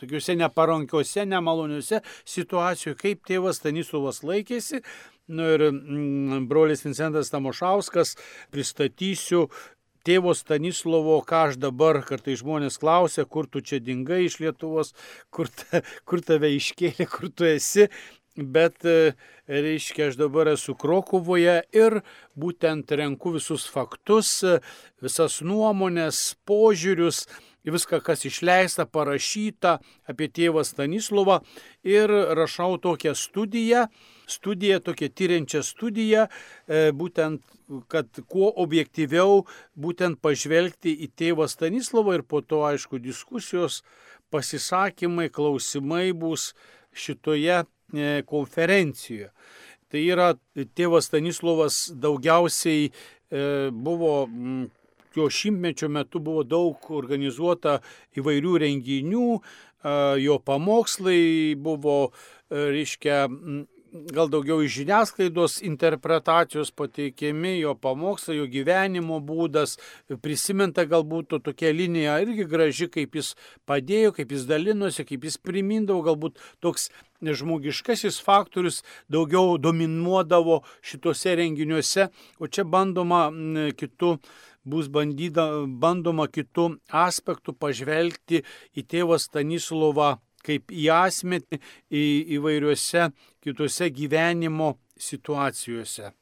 tokiuose 0.00 0.36
neparankiuose, 0.36 1.24
nemaloniuose 1.28 2.02
situacijų, 2.28 2.96
kaip 3.00 3.24
tėvas 3.28 3.60
Stanislavas 3.62 4.22
laikėsi 4.26 4.82
Nu 5.26 5.46
ir 5.50 5.64
mm, 5.72 6.44
brolis 6.46 6.84
Vincentas 6.84 7.32
Tamošauskas 7.32 8.14
pristatysiu 8.54 9.48
tėvo 10.06 10.34
Stanislovo, 10.38 11.16
ką 11.26 11.48
aš 11.48 11.56
dabar, 11.58 11.98
kartai 12.06 12.36
žmonės 12.38 12.78
klausia, 12.78 13.24
kur 13.26 13.48
tu 13.50 13.58
čia 13.58 13.80
dingai 13.82 14.22
iš 14.28 14.38
Lietuvos, 14.44 14.92
kur, 15.34 15.50
ta, 15.50 15.82
kur 16.06 16.22
tave 16.22 16.52
iškėlė, 16.54 17.08
kur 17.10 17.32
tu 17.34 17.48
esi. 17.48 17.88
Bet, 18.36 18.84
e, 18.84 19.16
reiškia, 19.48 20.10
aš 20.10 20.18
dabar 20.20 20.50
esu 20.52 20.74
Krokuvoje 20.76 21.56
ir 21.72 22.02
būtent 22.36 22.92
renku 23.00 23.32
visus 23.38 23.64
faktus, 23.72 24.42
visas 25.02 25.40
nuomonės, 25.40 26.36
požiūrius, 26.46 27.24
viską, 27.74 28.00
kas 28.04 28.24
išleista, 28.28 28.86
parašyta 28.86 29.78
apie 30.06 30.28
tėvą 30.30 30.62
Stanislovą 30.66 31.40
ir 31.86 32.12
rašau 32.38 32.76
tokią 32.82 33.14
studiją, 33.18 33.86
studiją, 34.30 34.80
tokią 34.86 35.10
tyriančią 35.18 35.62
studiją, 35.66 36.26
e, 36.26 36.90
būtent, 36.94 37.42
kad 37.90 38.06
kuo 38.30 38.52
objektyviau 38.62 39.44
būtent 39.74 40.20
pažvelgti 40.22 40.94
į 41.06 41.10
tėvą 41.18 41.48
Stanislovą 41.50 42.20
ir 42.20 42.22
po 42.22 42.42
to, 42.42 42.62
aišku, 42.68 43.02
diskusijos, 43.02 43.82
pasisakymai, 44.30 45.28
klausimai 45.30 46.12
bus 46.12 46.52
šitoje 46.94 47.62
e, 47.62 48.22
konferencijoje. 48.26 49.30
Tai 49.86 50.02
yra 50.02 50.32
tėvas 50.74 51.06
Stanislovas 51.10 51.86
daugiausiai 51.94 52.88
e, 52.90 52.90
buvo 53.70 54.26
jo 55.16 55.28
šimtmečio 55.32 55.88
metu 55.92 56.20
buvo 56.22 56.44
daug 56.46 56.90
organizuota 56.90 57.80
įvairių 58.16 58.58
renginių, 58.64 59.30
jo 60.22 60.38
pamokslai 60.42 61.54
buvo, 61.62 61.96
reiškia, 62.50 63.26
gal 64.12 64.28
daugiau 64.28 64.60
iš 64.64 64.80
žiniasklaidos 64.80 65.60
interpretacijos 65.64 66.72
pateikiami, 66.76 67.56
jo 67.60 67.74
pamokslai, 67.80 68.38
jo 68.40 68.46
gyvenimo 68.50 69.18
būdas, 69.24 69.76
prisiminta 70.22 70.84
galbūt 70.88 71.38
tokia 71.44 71.72
linija 71.74 72.18
irgi 72.24 72.46
graži, 72.50 72.90
kaip 72.92 73.16
jis 73.16 73.34
padėjo, 73.68 74.12
kaip 74.16 74.32
jis 74.34 74.46
dalinosi, 74.48 75.06
kaip 75.08 75.24
jis 75.28 75.38
primindavo, 75.38 76.02
galbūt 76.06 76.42
toks 76.64 76.90
žmogiškasis 77.22 78.18
faktorius 78.24 78.82
daugiau 79.12 79.56
dominuodavo 79.58 80.62
šituose 80.84 81.36
renginiuose, 81.40 82.10
o 82.40 82.50
čia 82.50 82.66
bandoma 82.68 83.28
kitų 83.78 84.18
bus 84.66 84.90
bandyda, 84.92 85.46
bandoma 85.66 86.26
kitų 86.28 86.68
aspektų 87.06 87.54
pažvelgti 87.56 88.42
į 88.76 88.86
tėvą 88.90 89.18
Stanislovą 89.22 90.16
kaip 90.46 90.70
į 90.70 90.90
asmenį 90.94 91.58
į 91.90 92.04
įvairiuose 92.38 93.10
kitose 93.42 93.90
gyvenimo 93.94 94.76
situacijose. 94.98 96.12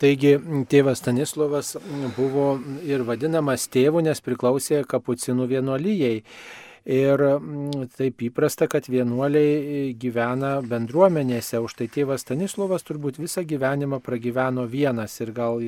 Taigi 0.00 0.38
tėvas 0.72 1.02
Stanislovas 1.02 1.74
buvo 2.16 2.54
ir 2.88 3.04
vadinamas 3.04 3.66
tėvu, 3.68 4.00
nes 4.06 4.22
priklausė 4.24 4.80
kapucinų 4.88 5.48
vienuolyjei. 5.50 6.22
Ir 6.88 7.20
mm, 7.20 7.90
taip 7.92 8.22
įprasta, 8.24 8.64
kad 8.70 8.86
vienuoliai 8.88 9.90
gyvena 10.00 10.60
bendruomenėse, 10.64 11.60
už 11.60 11.74
tai 11.76 11.90
tėvas 11.92 12.24
Stanislavas 12.24 12.86
turbūt 12.88 13.20
visą 13.20 13.44
gyvenimą 13.44 14.00
pragyveno 14.00 14.64
vienas. 14.64 15.18
Ir 15.20 15.34
gal 15.36 15.60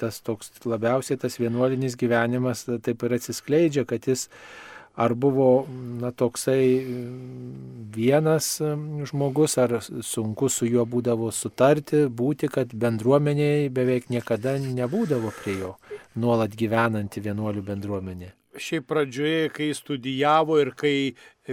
tas 0.00 0.22
toks 0.24 0.54
labiausiai 0.64 1.20
tas 1.20 1.36
vienuolinis 1.40 1.98
gyvenimas 2.00 2.64
taip 2.64 3.04
ir 3.04 3.18
atsiskleidžia, 3.18 3.84
kad 3.84 4.08
jis 4.08 4.30
ar 4.96 5.12
buvo 5.12 5.66
na, 6.00 6.08
toksai 6.10 6.64
vienas 7.92 8.56
žmogus, 9.10 9.58
ar 9.60 9.76
sunku 9.84 10.48
su 10.48 10.64
juo 10.70 10.86
būdavo 10.88 11.28
sutarti, 11.36 12.06
būti, 12.08 12.48
kad 12.48 12.72
bendruomeniai 12.72 13.68
beveik 13.68 14.08
niekada 14.08 14.56
nebūdavo 14.64 15.34
prie 15.42 15.58
jo, 15.60 15.76
nuolat 16.16 16.56
gyvenanti 16.56 17.20
vienuolių 17.28 17.66
bendruomenė 17.68 18.32
šiaip 18.62 18.86
pradžioje, 18.90 19.48
kai 19.54 19.70
studijavo 19.76 20.58
ir 20.62 20.72
kai 20.78 20.96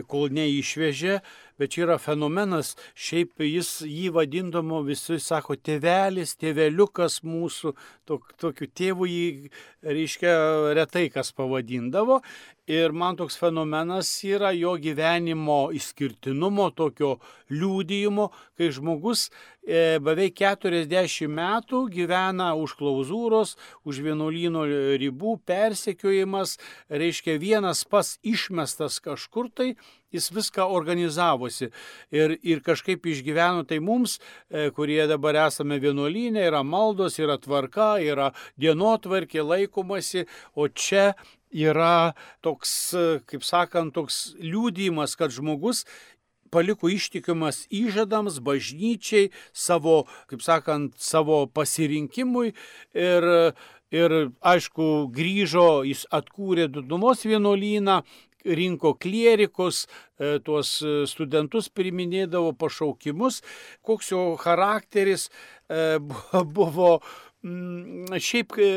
kol 0.09 0.31
neišvežė, 0.33 1.19
bet 1.59 1.73
čia 1.75 1.83
yra 1.85 1.97
fenomenas, 2.01 2.73
šiaip 2.97 3.43
jis 3.45 3.69
jį 3.85 4.09
vadindamo 4.15 4.81
visi 4.87 5.19
sako 5.21 5.57
tėvelis, 5.59 6.33
tėveliukas 6.41 7.19
mūsų, 7.27 7.75
tok, 8.09 8.33
tokiu 8.41 8.69
tėvu 8.73 9.09
jį, 9.09 9.27
reiškia, 9.85 10.33
retai 10.79 11.09
kas 11.13 11.33
pavadindavo 11.37 12.23
Ir 12.67 12.93
man 12.95 13.17
toks 13.19 13.35
fenomenas 13.35 14.07
yra 14.23 14.53
jo 14.55 14.77
gyvenimo 14.79 15.67
išskirtinumo, 15.75 16.69
tokio 16.71 17.17
liūdėjimo, 17.51 18.29
kai 18.55 18.69
žmogus 18.71 19.25
e, 19.27 19.99
beveik 19.99 20.37
40 20.39 21.27
metų 21.27 21.81
gyvena 21.91 22.53
už 22.55 22.77
klauzūros, 22.79 23.57
už 23.83 23.99
vienuolyno 24.05 24.63
ribų, 24.95 25.35
persekiojimas, 25.43 26.55
reiškia 26.87 27.35
vienas 27.43 27.83
pas 27.83 28.15
išmestas 28.23 29.01
kažkur 29.03 29.51
tai, 29.51 29.73
jis 30.15 30.31
viską 30.31 30.63
organizavosi 30.63 31.67
ir, 32.15 32.37
ir 32.39 32.63
kažkaip 32.63 33.03
išgyveno. 33.03 33.67
Tai 33.67 33.83
mums, 33.83 34.21
e, 34.47 34.69
kurie 34.71 35.03
dabar 35.11 35.49
esame 35.49 35.83
vienuolynė, 35.83 36.47
yra 36.47 36.63
maldos, 36.63 37.19
yra 37.19 37.35
tvarka, 37.43 37.97
yra 37.99 38.31
dienotvarkė 38.55 39.43
laikomasi, 39.43 40.29
o 40.55 40.71
čia 40.71 41.11
yra 41.53 42.13
toks, 42.43 42.73
kaip 43.29 43.45
sakant, 43.45 43.93
toks 43.95 44.33
liūdimas, 44.41 45.15
kad 45.19 45.33
žmogus 45.33 45.85
paliko 46.53 46.89
ištikimas 46.91 47.63
įžadams, 47.73 48.37
bažnyčiai, 48.45 49.31
savo, 49.53 50.03
kaip 50.29 50.43
sakant, 50.45 50.93
savo 51.01 51.43
pasirinkimui 51.49 52.53
ir, 52.93 53.29
ir 53.93 54.17
aišku, 54.53 54.91
grįžo, 55.15 55.81
jis 55.87 56.05
atkūrė 56.13 56.69
Dudumos 56.73 57.25
vienuolyną, 57.25 58.03
rinko 58.43 58.93
klierikus, 58.99 59.85
e, 60.19 60.37
tuos 60.43 60.75
studentus 61.09 61.69
priminėdavo 61.71 62.51
pašaukimus, 62.59 63.39
koks 63.87 64.11
jo 64.11 64.23
charakteris 64.41 65.29
e, 65.29 65.97
buvo 66.57 66.97
šiaip 67.43 68.55
e, 68.57 68.67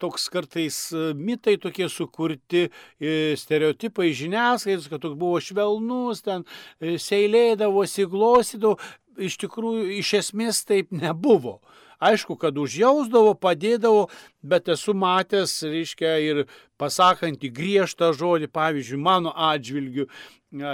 toks 0.00 0.28
kartais 0.32 0.76
e, 0.92 1.12
mitai 1.16 1.56
tokie 1.60 1.88
sukurti, 1.88 2.66
e, 3.00 3.34
stereotipai 3.40 4.10
žiniasklaidos, 4.12 4.90
kad 4.92 5.00
toks 5.00 5.16
buvo 5.16 5.40
švelnus, 5.40 6.20
ten 6.26 6.44
seilėdavosi, 6.80 8.04
glosydavo, 8.12 8.76
iš 9.16 9.38
tikrųjų 9.40 9.88
iš 10.00 10.12
esmės 10.20 10.60
taip 10.68 10.92
nebuvo. 10.92 11.60
Aišku, 12.02 12.34
kad 12.36 12.56
užjausdavo, 12.58 13.36
padėdavo, 13.38 14.08
bet 14.42 14.68
esu 14.74 14.92
matęs, 14.98 15.60
reiškia, 15.62 16.16
ir 16.18 16.44
pasakantį 16.82 17.52
griežtą 17.54 18.10
žodį, 18.18 18.50
pavyzdžiui, 18.52 18.98
mano 19.00 19.32
atžvilgiu, 19.32 20.08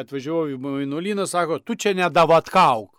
atvažiavau 0.00 0.48
į 0.54 0.56
Mainuolyną, 0.62 1.28
sako, 1.28 1.60
tu 1.60 1.76
čia 1.76 1.92
nedavatkauk. 1.94 2.97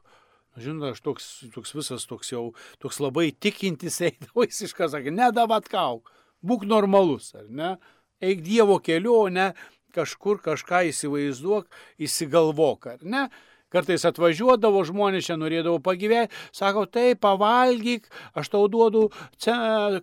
Žinot, 0.60 0.94
aš 0.94 1.04
toks, 1.06 1.28
toks 1.56 1.74
visas 1.78 2.06
toks 2.10 2.34
jau, 2.34 2.50
toks 2.84 3.00
labai 3.04 3.30
tikintis 3.32 4.02
eidavo, 4.08 4.46
jis 4.48 4.68
iš 4.70 4.76
ką 4.78 4.90
sakė, 4.92 5.14
nedavatkauk, 5.16 6.12
būk 6.46 6.66
normalus, 6.70 7.32
ar 7.40 7.48
ne? 7.50 7.76
Eik 8.20 8.42
Dievo 8.44 8.80
keliu, 8.84 9.16
o 9.16 9.28
ne 9.32 9.54
kažkur 9.96 10.42
kažką 10.44 10.84
įsivaizduok, 10.92 11.70
įsigalvok, 12.06 12.90
ar 12.94 13.06
ne? 13.08 13.28
Kartais 13.70 14.06
atvažiuodavo 14.10 14.82
žmonės, 14.88 15.28
čia 15.30 15.38
norėdavo 15.38 15.78
pagyventi, 15.86 16.34
sako, 16.56 16.88
tai 16.90 17.14
pavalgyk, 17.20 18.08
aš 18.34 18.50
tau 18.56 18.64
duodu 18.72 19.08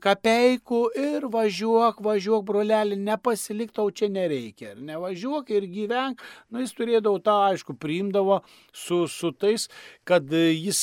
kapeikų 0.02 0.83
ir 1.02 1.26
važiuok, 1.33 1.98
važiuok, 2.07 2.46
brolelį, 2.46 3.00
nepasilik 3.09 3.74
tau 3.74 3.90
čia 3.90 4.11
nereikia. 4.12 4.76
Ir 4.76 4.85
nevažiuok 4.92 5.50
ir 5.57 5.66
gyvenk. 5.72 6.22
Na, 6.50 6.62
jis 6.62 6.76
turėdavo 6.79 7.18
tą, 7.26 7.37
aišku, 7.50 7.74
priimdavo 7.83 8.40
su, 8.70 9.05
su 9.11 9.33
tais, 9.35 9.66
kad 10.07 10.31
jis 10.31 10.81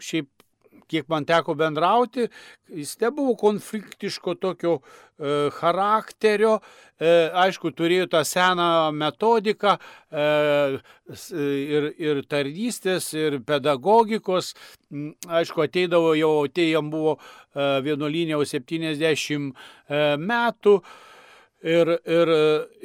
šiaip 0.00 0.32
kiek 0.88 1.08
man 1.08 1.26
teko 1.28 1.54
bendrauti, 1.58 2.28
jis 2.68 2.94
nebuvo 3.00 3.34
konfliktiško 3.38 4.34
tokio 4.40 4.78
e, 4.78 5.50
charakterio, 5.54 6.58
e, 6.98 7.10
aišku, 7.44 7.72
turėjo 7.76 8.08
tą 8.12 8.22
seną 8.26 8.68
metodiką 8.96 9.76
e, 9.78 10.28
ir, 11.32 11.90
ir 11.98 12.22
tarnystės, 12.28 13.10
ir 13.16 13.40
pedagogikos, 13.46 14.54
aišku, 15.28 15.66
ateidavo 15.66 16.14
jau, 16.18 16.32
tai 16.52 16.70
jam 16.72 16.88
buvo 16.92 17.18
e, 17.18 17.20
vienuolinė 17.84 18.36
jau 18.36 18.46
70 18.56 19.52
e, 19.52 20.16
metų. 20.18 20.80
Ir, 21.58 21.88
ir, 22.06 22.30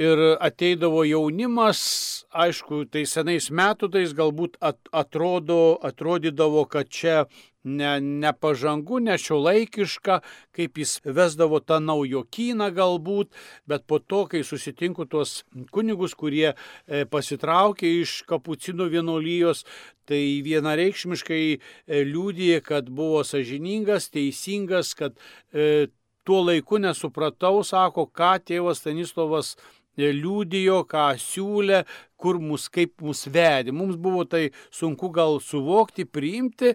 ir 0.02 0.20
ateidavo 0.42 1.04
jaunimas, 1.06 2.26
aišku, 2.34 2.88
tai 2.90 3.04
senais 3.06 3.52
metais 3.54 4.16
galbūt 4.18 4.58
at, 4.66 4.80
atrodo, 4.90 5.78
atrodydavo, 5.86 6.66
kad 6.66 6.90
čia 6.90 7.28
ne, 7.64 7.92
nepažangu, 8.02 9.00
nešiolaikiška, 9.04 10.20
kaip 10.56 10.78
jis 10.82 10.98
vesdavo 11.06 11.60
tą 11.64 11.80
naujokyną 11.84 12.70
galbūt, 12.76 13.32
bet 13.70 13.88
po 13.88 14.00
to, 14.00 14.24
kai 14.32 14.44
susitinku 14.48 15.08
tuos 15.10 15.42
kunigus, 15.76 16.16
kurie 16.20 16.54
e, 16.54 17.04
pasitraukė 17.10 17.90
iš 18.04 18.22
kapucinų 18.30 18.90
vienolyjos, 18.98 19.64
tai 20.10 20.22
vienareikšmiškai 20.46 21.44
e, 21.54 21.60
liūdė, 22.08 22.58
kad 22.66 22.90
buvo 22.92 23.24
sažiningas, 23.28 24.10
teisingas, 24.14 24.94
kad 25.00 25.16
e, 25.54 25.88
tuo 26.28 26.44
laiku 26.44 26.80
nesupratau, 26.84 27.64
sako, 27.68 28.08
ką 28.08 28.36
tėvas 28.44 28.84
Stanislavas 28.84 29.56
liūdijo, 29.98 30.84
ką 30.90 31.14
siūlė, 31.22 31.84
kur 32.18 32.40
mus, 32.42 32.70
kaip 32.72 33.02
mus 33.04 33.28
vedė. 33.28 33.74
Mums 33.76 33.98
buvo 34.00 34.24
tai 34.26 34.50
sunku 34.74 35.12
gal 35.14 35.40
suvokti, 35.44 36.06
priimti, 36.06 36.74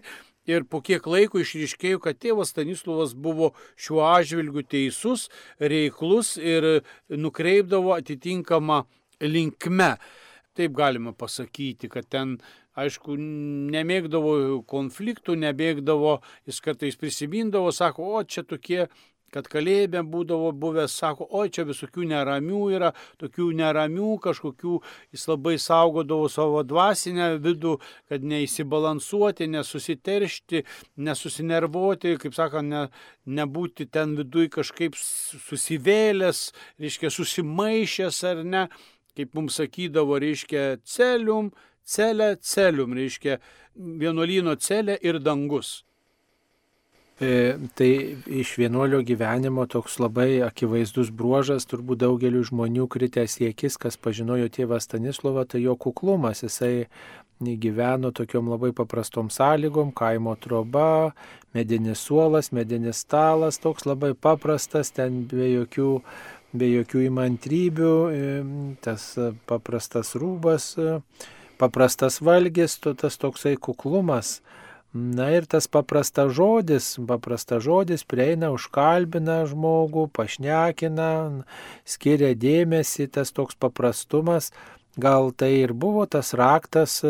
ir 0.49 0.65
po 0.69 0.81
kiek 0.85 1.05
laiko 1.09 1.41
išryškėjo, 1.43 2.01
kad 2.03 2.19
tėvas 2.21 2.53
Stanislavas 2.53 3.13
buvo 3.13 3.51
šiuo 3.79 4.01
atžvilgiu 4.09 4.63
teisus, 4.65 5.27
reiklus 5.61 6.35
ir 6.37 6.81
nukreipdavo 7.09 7.93
atitinkamą 7.97 8.83
linkme. 9.21 9.93
Taip 10.57 10.73
galima 10.75 11.13
pasakyti, 11.15 11.87
kad 11.91 12.09
ten, 12.11 12.39
aišku, 12.79 13.15
nemėgdavo 13.75 14.63
konfliktų, 14.67 15.37
nebėgdavo, 15.39 16.17
jis 16.49 16.59
kartais 16.65 16.99
prisimindavo, 16.99 17.71
sako, 17.75 18.09
o 18.19 18.23
čia 18.27 18.43
tokie 18.47 18.87
kad 19.33 19.47
kalėjime 19.51 20.03
būdavo 20.09 20.51
buvęs, 20.57 20.95
sako, 21.01 21.27
oi 21.39 21.51
čia 21.53 21.65
visokių 21.67 22.07
neramių 22.09 22.61
yra, 22.75 22.91
tokių 23.21 23.49
neramių, 23.59 24.11
kažkokių, 24.23 24.79
jis 25.15 25.25
labai 25.29 25.55
saugodavo 25.61 26.29
savo 26.31 26.63
dvasinę 26.67 27.31
vidų, 27.43 27.77
kad 28.09 28.25
neįsibalansuoti, 28.25 29.49
nesusiteršti, 29.55 30.63
nesusinervuoti, 31.07 32.15
kaip 32.21 32.37
sako, 32.37 32.63
ne, 32.65 32.85
nebūti 33.29 33.89
ten 33.91 34.15
viduje 34.19 34.51
kažkaip 34.59 34.97
susivėlęs, 34.99 36.45
reiškia 36.81 37.13
susimaišęs 37.13 38.23
ar 38.31 38.45
ne, 38.45 38.67
kaip 39.17 39.35
mums 39.35 39.59
sakydavo, 39.59 40.19
reiškia 40.21 40.79
celium, 40.87 41.51
celė, 41.83 42.35
celium, 42.41 42.95
reiškia 42.97 43.39
vienuolino 43.75 44.55
celė 44.59 44.97
ir 45.01 45.19
dangus. 45.23 45.79
E, 47.19 47.57
tai 47.75 48.15
iš 48.31 48.53
vienuolio 48.57 49.01
gyvenimo 49.03 49.65
toks 49.67 49.97
labai 49.99 50.39
akivaizdus 50.45 51.09
bruožas, 51.11 51.65
turbūt 51.67 51.99
daugeliu 52.05 52.45
žmonių 52.47 52.85
kritęs 52.87 53.41
į 53.41 53.49
akis, 53.51 53.75
kas 53.75 53.99
pažinojo 53.99 54.47
tėvą 54.47 54.77
Stanislovą, 54.79 55.43
tai 55.43 55.59
jo 55.65 55.75
kuklumas. 55.75 56.45
Jisai 56.45 56.87
gyveno 57.43 58.13
tokiom 58.15 58.47
labai 58.53 58.71
paprastom 58.75 59.27
sąlygom, 59.35 59.91
kaimo 59.91 60.37
troba, 60.39 61.11
medinis 61.55 62.05
suolas, 62.07 62.53
medinis 62.55 63.03
stalas, 63.03 63.59
toks 63.59 63.83
labai 63.83 64.13
paprastas, 64.15 64.93
ten 64.95 65.25
be 65.27 65.49
jokių, 65.57 65.89
be 66.55 66.71
jokių 66.71 67.03
įmantrybių, 67.09 67.93
e, 68.15 68.31
tas 68.79 69.11
paprastas 69.51 70.15
rūbas, 70.15 70.71
paprastas 71.59 72.21
valgis, 72.23 72.79
tas 72.79 73.19
toksai 73.19 73.57
kuklumas 73.59 74.37
Na 74.93 75.27
ir 75.29 75.45
tas 75.45 75.67
paprastas 75.69 76.31
žodis, 76.33 76.95
paprastas 77.05 77.61
žodis 77.61 78.01
prieina, 78.09 78.49
užkalbina 78.49 79.43
žmogų, 79.45 80.07
pašnekina, 80.09 81.45
skiria 81.85 82.33
dėmesį, 82.33 83.05
tas 83.13 83.29
toks 83.29 83.53
paprastumas. 83.53 84.49
Gal 84.97 85.29
tai 85.37 85.51
ir 85.61 85.75
buvo 85.77 86.07
tas 86.09 86.33
raktas, 86.33 87.03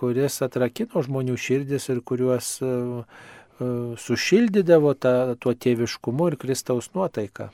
kuris 0.00 0.40
atrakino 0.42 1.04
žmonių 1.04 1.36
širdis 1.36 1.90
ir 1.92 2.00
kuriuos 2.00 2.48
e, 2.64 2.72
e, 2.72 3.68
sušildydavo 4.00 4.94
ta, 4.96 5.36
tuo 5.36 5.52
tėviškumu 5.52 6.32
ir 6.32 6.38
Kristaus 6.40 6.88
nuotaika. 6.96 7.50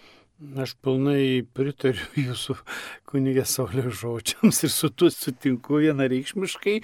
Aš 0.63 0.75
pilnai 0.83 1.45
pritariu 1.55 2.09
jūsų 2.29 2.57
kunigė 3.09 3.45
Saulė 3.47 3.87
žodžiams 3.95 4.65
ir 4.67 4.75
su 4.75 4.91
tuo 4.91 5.11
sutinku 5.13 5.79
vienareikšmiškai. 5.85 6.81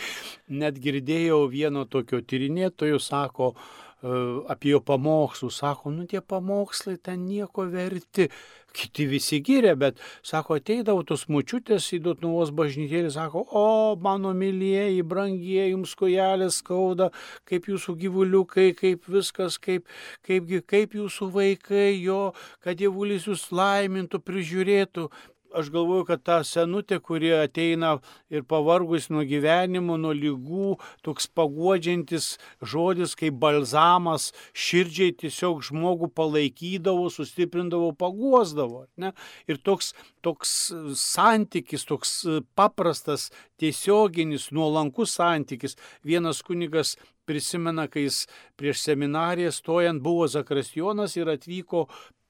Net 0.60 0.78
girdėjau 0.84 1.42
vieno 1.50 1.84
tokio 1.90 2.22
tyrinėtojo, 2.22 3.02
sako, 3.02 3.54
E, 3.98 4.10
apie 4.46 4.70
jo 4.70 4.78
pamokslus, 4.80 5.56
sako, 5.58 5.90
nu 5.90 6.04
tie 6.06 6.20
pamokslai 6.22 7.00
ten 7.02 7.24
nieko 7.26 7.64
verti, 7.66 8.28
kiti 8.76 9.06
visi 9.10 9.40
gyrė, 9.44 9.74
bet, 9.78 10.02
sako, 10.26 10.58
ateidavo 10.60 11.04
tos 11.06 11.26
mučiutės 11.32 11.86
į 11.96 12.00
Dotnuvos 12.04 12.52
bažnytėlį, 12.56 13.12
sako, 13.14 13.44
o 13.48 13.96
mano 14.02 14.34
mylėjai, 14.36 15.00
brangieji, 15.08 15.72
jums 15.72 15.94
kojelės 15.98 16.60
skauda, 16.62 17.10
kaip 17.48 17.70
jūsų 17.70 17.96
gyvuliukai, 18.04 18.70
kaip 18.78 19.08
viskas, 19.10 19.58
kaip, 19.62 19.88
kaip, 20.26 20.52
kaip 20.68 20.94
jūsų 20.98 21.30
vaikai, 21.34 21.90
jo, 21.96 22.22
kad 22.64 22.78
dievulis 22.80 23.28
jūs 23.30 23.48
laimintų, 23.54 24.22
prižiūrėtų. 24.24 25.08
Aš 25.54 25.70
galvoju, 25.72 26.04
kad 26.08 26.22
ta 26.24 26.38
senutė, 26.44 26.98
kuri 27.04 27.30
ateina 27.36 27.94
ir 28.32 28.44
pavargus 28.48 29.08
nuo 29.12 29.24
gyvenimo, 29.26 29.96
nuo 30.00 30.12
lygų, 30.16 30.76
toks 31.06 31.28
paguodžiantis 31.38 32.30
žodis 32.60 33.14
kaip 33.18 33.38
balzamas, 33.40 34.30
širdžiai 34.52 35.14
tiesiog 35.22 35.62
žmogų 35.68 36.10
palaikydavo, 36.14 37.08
sustiprindavo, 37.12 37.92
paguosdavo. 37.98 38.86
Ne? 39.00 39.12
Ir 39.48 39.60
toks, 39.64 39.92
toks 40.24 40.56
santykis, 41.00 41.86
toks 41.88 42.16
paprastas, 42.58 43.28
tiesioginis, 43.60 44.50
nuolankus 44.54 45.16
santykis. 45.18 45.78
Vienas 46.06 46.42
kunigas 46.46 46.96
prisimena, 47.28 47.88
kai 47.92 48.06
jis 48.06 48.24
prieš 48.58 48.82
seminariją 48.86 49.52
stojant 49.52 50.02
buvo 50.04 50.28
Zakrastionas 50.30 51.16
ir 51.18 51.30
atvyko 51.32 51.86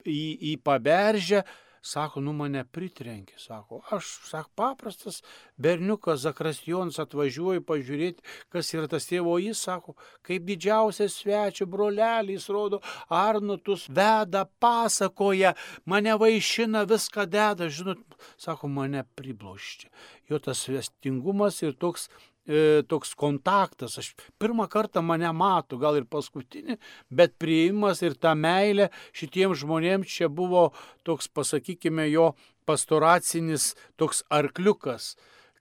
į, 0.07 0.23
į 0.53 0.59
paberžę, 0.65 1.45
Sako, 1.89 2.21
nu 2.21 2.35
mane 2.37 2.61
pritrenkė, 2.69 3.39
sako, 3.41 3.79
aš, 3.95 4.09
sako, 4.29 4.51
paprastas 4.61 5.23
berniukas 5.57 6.21
Zakrastijons 6.21 6.99
atvažiuoju 7.01 7.63
pažiūrėti, 7.69 8.25
kas 8.53 8.73
yra 8.75 8.91
tas 8.93 9.07
tėvo, 9.09 9.39
jis 9.41 9.63
sako, 9.65 9.95
kaip 10.27 10.45
didžiausias 10.49 11.17
svečio 11.23 11.69
brolelys, 11.71 12.51
rodo, 12.53 12.83
Arnutus 13.09 13.87
veda, 13.89 14.45
pasakoja, 14.61 15.55
mane 15.89 16.19
vaišina, 16.21 16.85
viską 16.91 17.25
deda, 17.33 17.71
žinot, 17.73 18.05
sako, 18.37 18.69
mane 18.69 19.07
pribloščia. 19.17 19.89
Jo 20.29 20.43
tas 20.45 20.67
vestingumas 20.69 21.63
ir 21.65 21.73
toks 21.73 22.11
e, 22.49 22.83
toks 22.89 23.15
kontaktas. 23.19 23.99
Aš 24.01 24.15
pirmą 24.41 24.67
kartą 24.73 25.05
mane 25.05 25.31
matau, 25.37 25.79
gal 25.79 26.01
ir 26.01 26.09
paskutinį, 26.11 26.79
bet 27.13 27.37
prieimas 27.39 28.03
ir 28.03 28.17
ta 28.17 28.35
meilė 28.35 28.89
šitiems 29.13 29.61
žmonėms 29.63 30.09
čia 30.19 30.33
buvo 30.33 30.71
toks, 31.07 31.29
pasakykime, 31.29 32.09
jo 32.11 32.33
pastoracinis 32.69 33.75
toks 34.01 34.25
arkliukas 34.33 35.15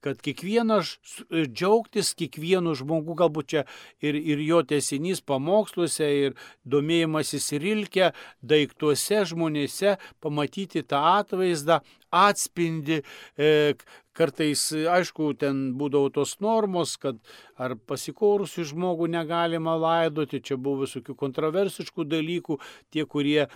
kad 0.07 0.21
kiekvienas 0.23 0.95
džiaugtis 1.31 2.13
kiekvienu 2.17 2.75
žmogu, 2.77 3.15
galbūt 3.17 3.49
čia 3.53 3.63
ir, 4.03 4.15
ir 4.15 4.41
jo 4.45 4.61
tiesinys 4.67 5.23
pamoksluose, 5.25 6.07
ir 6.27 6.37
domėjimasis 6.69 7.49
rilkė, 7.63 8.11
daiktuose, 8.45 9.23
žmonėse, 9.31 9.97
pamatyti 10.23 10.85
tą 10.87 11.01
atvaizdą, 11.17 11.81
atspindi, 12.13 13.01
e, 13.35 13.75
Kartais, 14.17 14.61
aišku, 14.73 15.29
ten 15.37 15.59
būdavo 15.77 16.09
tos 16.15 16.37
normos, 16.41 16.95
kad 17.01 17.19
ar 17.61 17.75
pasikorusių 17.89 18.65
žmogų 18.71 19.09
negalima 19.13 19.75
laidoti, 19.77 20.41
čia 20.41 20.57
buvo 20.57 20.87
visokių 20.87 21.13
kontroversiškų 21.19 22.07
dalykų, 22.15 22.57
tie, 22.93 23.05
kurie 23.05 23.43
e, 23.45 23.49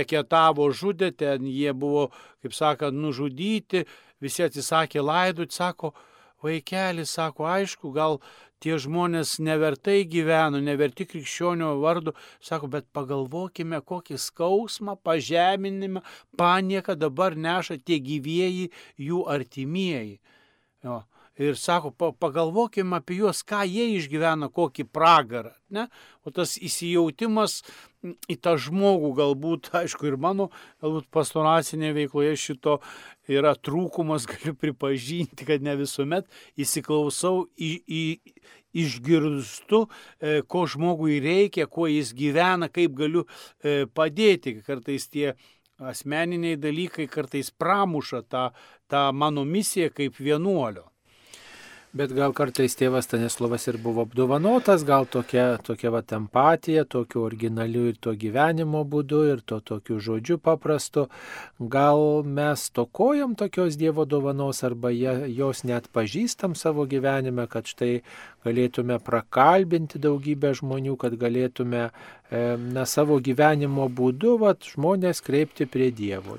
reketavo, 0.00 0.66
žudė, 0.74 1.12
ten 1.14 1.46
jie 1.46 1.70
buvo, 1.70 2.08
kaip 2.42 2.56
sakant, 2.56 2.98
nužudyti, 2.98 3.84
visi 4.22 4.42
atsisakė 4.46 5.04
laidoti, 5.06 5.54
sako, 5.54 5.94
vaikelis, 6.42 7.14
sako, 7.16 7.46
aišku, 7.48 7.94
gal 7.94 8.20
tie 8.62 8.78
žmonės 8.80 9.36
nevertai 9.44 10.04
gyveno, 10.08 10.60
neverti 10.62 11.06
krikščionio 11.08 11.74
vardu, 11.82 12.14
sako, 12.40 12.70
bet 12.72 12.88
pagalvokime, 12.96 13.82
kokį 13.84 14.20
skausmą, 14.20 14.96
pažeminimą, 15.06 16.04
panieką 16.38 16.96
dabar 16.98 17.36
neša 17.36 17.80
tie 17.84 18.00
gyvieji 18.00 18.70
jų 19.08 19.26
artimieji. 19.32 20.18
Jo. 20.86 21.02
Ir 21.36 21.58
sako, 21.60 21.90
pagalvokime 22.16 22.96
apie 22.96 23.18
juos, 23.18 23.42
ką 23.44 23.60
jie 23.68 23.90
išgyvena, 23.98 24.48
kokį 24.48 24.86
pragarą. 24.88 25.52
Ne? 25.68 25.84
O 26.24 26.32
tas 26.32 26.54
įsijautimas 26.56 27.58
į 28.30 28.36
tą 28.42 28.56
žmogų, 28.60 29.12
galbūt, 29.18 29.70
aišku, 29.80 30.08
ir 30.10 30.18
mano, 30.20 30.50
galbūt 30.84 31.08
pastoracinėje 31.14 31.96
veikloje 32.00 32.36
šito 32.40 32.78
yra 33.32 33.54
trūkumas, 33.58 34.28
galiu 34.32 34.56
pripažinti, 34.58 35.48
kad 35.48 35.64
ne 35.64 35.76
visuomet 35.78 36.28
įsiklausau 36.60 37.46
į, 37.56 37.72
į, 37.86 38.04
išgirstu, 38.76 39.84
e, 40.20 40.40
ko 40.48 40.64
žmogui 40.70 41.20
reikia, 41.24 41.68
kuo 41.70 41.88
jis 41.90 42.12
gyvena, 42.16 42.68
kaip 42.72 42.96
galiu 42.98 43.24
e, 43.26 43.84
padėti. 43.86 44.58
Kartais 44.66 45.08
tie 45.08 45.32
asmeniniai 45.76 46.56
dalykai 46.60 47.08
kartais 47.12 47.50
pramuša 47.52 48.22
tą, 48.30 48.50
tą 48.90 49.08
mano 49.12 49.44
misiją 49.44 49.90
kaip 49.96 50.20
vienuolio. 50.20 50.86
Bet 51.96 52.10
gal 52.12 52.34
kartais 52.36 52.74
tėvas 52.76 53.06
Stanislavas 53.06 53.62
ir 53.70 53.76
buvo 53.80 54.02
apdovanotas, 54.04 54.82
gal 54.84 55.06
tokia, 55.08 55.44
tokia 55.64 55.88
va 55.94 56.02
empatija, 56.16 56.82
tokiu 56.84 57.22
originaliu 57.24 57.86
ir 57.88 57.96
to 58.04 58.12
gyvenimo 58.12 58.82
būdu, 58.84 59.20
ir 59.32 59.40
to 59.40 59.62
tokiu 59.70 59.96
žodžiu 60.06 60.36
paprastu. 60.36 61.06
Gal 61.58 62.22
mes 62.38 62.66
tokojam 62.76 63.32
tokios 63.34 63.78
Dievo 63.80 64.04
dovanos 64.04 64.60
arba 64.68 64.90
jos 64.92 65.62
net 65.64 65.88
pažįstam 65.88 66.54
savo 66.54 66.84
gyvenime, 66.84 67.46
kad 67.48 67.64
štai 67.64 68.02
galėtume 68.44 68.98
prakalbinti 69.00 70.02
daugybę 70.02 70.52
žmonių, 70.60 70.98
kad 71.00 71.16
galėtume 71.16 71.86
e, 71.86 72.44
na, 72.60 72.84
savo 72.84 73.22
gyvenimo 73.24 73.88
būdu 73.88 74.36
va, 74.44 74.52
žmonės 74.74 75.24
kreipti 75.24 75.64
prie 75.64 75.88
Dievo. 75.94 76.36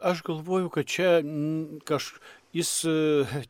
Aš 0.00 0.24
galvoju, 0.24 0.72
kad 0.72 0.88
čia 0.88 1.18
kažkaip 1.84 2.39
Jis 2.50 2.70
e, 2.84 2.94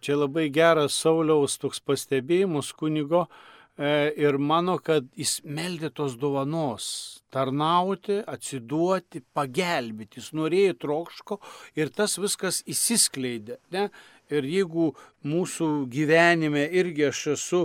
čia 0.04 0.18
labai 0.18 0.50
geras 0.52 0.98
Sauliaus 1.00 1.54
toks 1.62 1.80
pastebėjimus 1.80 2.74
kunigo 2.76 3.22
e, 3.24 4.12
ir 4.20 4.36
mano, 4.36 4.74
kad 4.84 5.06
jis 5.16 5.38
meldė 5.44 5.88
tos 5.96 6.18
dovanos 6.20 6.88
tarnauti, 7.32 8.18
atsiduoti, 8.28 9.22
pagelbėti. 9.32 10.20
Jis 10.20 10.34
norėjo 10.36 10.74
trokško 10.84 11.38
ir 11.80 11.92
tas 11.96 12.18
viskas 12.20 12.60
įsiskleidė. 12.68 13.56
Ne? 13.72 13.86
Ir 14.30 14.44
jeigu 14.46 14.90
mūsų 15.26 15.70
gyvenime 15.90 16.66
irgi 16.82 17.08
aš 17.08 17.22
esu, 17.38 17.62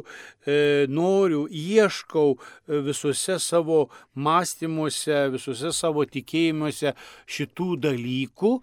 e, 0.48 0.88
noriu, 0.88 1.44
ieškau 1.52 2.38
e, 2.38 2.80
visuose 2.88 3.38
savo 3.44 3.84
mąstymuose, 4.16 5.20
visuose 5.36 5.76
savo 5.76 6.08
tikėjimuose 6.10 6.96
šitų 7.28 7.70
dalykų, 7.90 8.56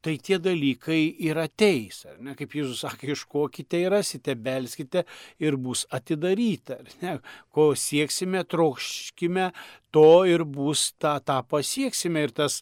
tai 0.00 0.16
tie 0.18 0.38
dalykai 0.40 1.00
ir 1.28 1.38
ateis. 1.40 2.04
Ne, 2.24 2.34
kaip 2.38 2.54
Jėzus 2.56 2.82
sakė, 2.84 3.12
iškokite 3.14 3.80
ir 3.84 3.92
rasite, 3.94 4.34
belskite 4.34 5.04
ir 5.42 5.58
bus 5.60 5.86
atidaryta. 5.92 6.80
Ne, 7.02 7.18
ko 7.54 7.72
sieksime, 7.76 8.44
trokškime, 8.48 9.50
to 9.94 10.10
ir 10.28 10.46
bus 10.48 10.90
tą, 11.00 11.18
tą 11.24 11.40
pasieksime. 11.48 12.24
Ir 12.28 12.32
tas 12.36 12.60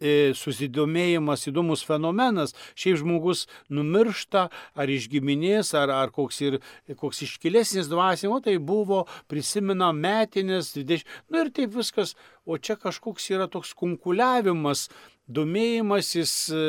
e, 0.00 0.32
susidomėjimas 0.36 1.46
įdomus 1.50 1.84
fenomenas. 1.86 2.56
Šiaip 2.78 2.98
žmogus 3.02 3.46
numiršta 3.72 4.48
ar 4.50 4.90
iš 4.90 5.08
giminės, 5.12 5.74
ar, 5.78 5.92
ar 5.94 6.14
koks, 6.14 6.40
ir, 6.46 6.58
koks 6.98 7.22
iškilesnis 7.28 7.90
dvasimo, 7.92 8.40
tai 8.44 8.56
buvo, 8.58 9.04
prisimena 9.30 9.92
metinės, 9.96 10.74
20, 10.78 11.06
nu 11.30 11.44
ir 11.44 11.54
taip 11.54 11.74
viskas, 11.76 12.16
o 12.46 12.58
čia 12.58 12.78
kažkoks 12.80 13.30
yra 13.34 13.46
toks 13.52 13.74
kunkuliavimas 13.78 14.88
domėjimasis, 15.30 16.32
e, 16.52 16.62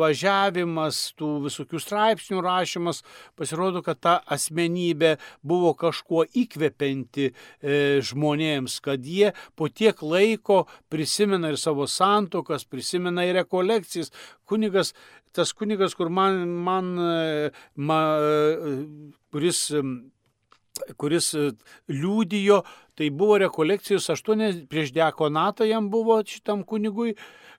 važiavimas, 0.00 1.00
tų 1.18 1.30
visokių 1.46 1.80
straipsnių 1.82 2.42
rašymas, 2.44 3.02
pasirodo, 3.38 3.82
kad 3.86 4.00
ta 4.02 4.16
asmenybė 4.36 5.16
buvo 5.46 5.74
kažkuo 5.78 6.26
įkvepianti 6.42 7.28
e, 7.30 7.34
žmonėms, 8.06 8.80
kad 8.84 9.06
jie 9.06 9.32
po 9.56 9.68
tiek 9.68 10.02
laiko 10.02 10.64
prisimena 10.92 11.52
ir 11.52 11.60
savo 11.60 11.88
santokas, 11.90 12.66
prisimena 12.68 13.26
ir 13.26 13.38
rekolekcijas. 13.40 14.12
Kunigas, 14.46 14.92
tas 15.34 15.52
kunigas, 15.56 15.96
kur 15.98 16.10
man, 16.12 16.44
man, 16.66 16.92
e, 16.98 17.50
man 17.76 19.14
kuris 19.32 19.66
kuris 21.00 21.32
liūdijo, 21.90 22.62
tai 22.96 23.10
buvo 23.10 23.38
rekolekcijos 23.42 24.08
8 24.14 24.66
prieš 24.70 24.92
dekonatą 24.96 25.64
jam 25.68 25.90
buvo 25.90 26.22
šitam 26.24 26.64
kunigui, 26.64 27.16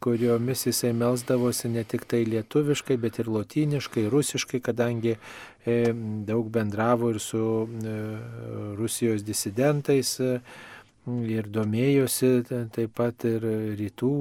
kuriomis 0.00 0.66
jisai 0.66 0.90
melsdavosi 0.92 1.68
ne 1.70 1.84
tik 1.84 2.04
tai 2.10 2.24
lietuviškai, 2.26 2.96
bet 2.98 3.20
ir 3.22 3.30
lotyniškai, 3.30 4.08
rusiškai, 4.10 4.60
kadangi 4.60 5.16
daug 5.64 6.48
bendravo 6.52 7.10
ir 7.10 7.20
su 7.20 7.42
Rusijos 8.78 9.24
disidentais 9.26 10.16
ir 10.20 11.48
domėjosi 11.52 12.30
taip 12.72 12.94
pat 12.96 13.24
ir 13.28 13.44
rytų 13.76 14.14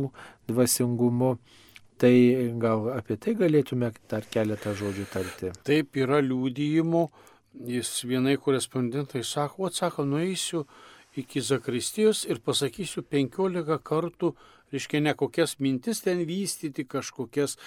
dvasingumu. 0.50 1.38
Tai 2.00 2.16
gal 2.64 2.86
apie 2.96 3.18
tai 3.20 3.34
galėtume 3.36 3.90
dar 4.08 4.24
keletą 4.32 4.72
žodžių 4.72 5.08
tarti. 5.12 5.50
Taip 5.68 5.98
yra 6.00 6.22
liūdėjimų, 6.24 7.02
jis 7.68 7.90
vienai 8.08 8.38
korespondentai 8.40 9.20
sako, 9.28 9.68
o 9.68 9.72
sako, 9.74 10.06
nueisiu 10.08 10.64
iki 11.22 11.44
Zakristijos 11.46 12.26
ir 12.30 12.42
pasakysiu 12.46 13.04
15 13.04 13.80
kartų 13.86 14.34
reiškia 14.72 15.02
ne 15.02 15.14
kokias 15.18 15.56
mintis 15.60 16.02
ten 16.06 16.22
vystyti, 16.28 16.86
kažkokias 16.86 17.58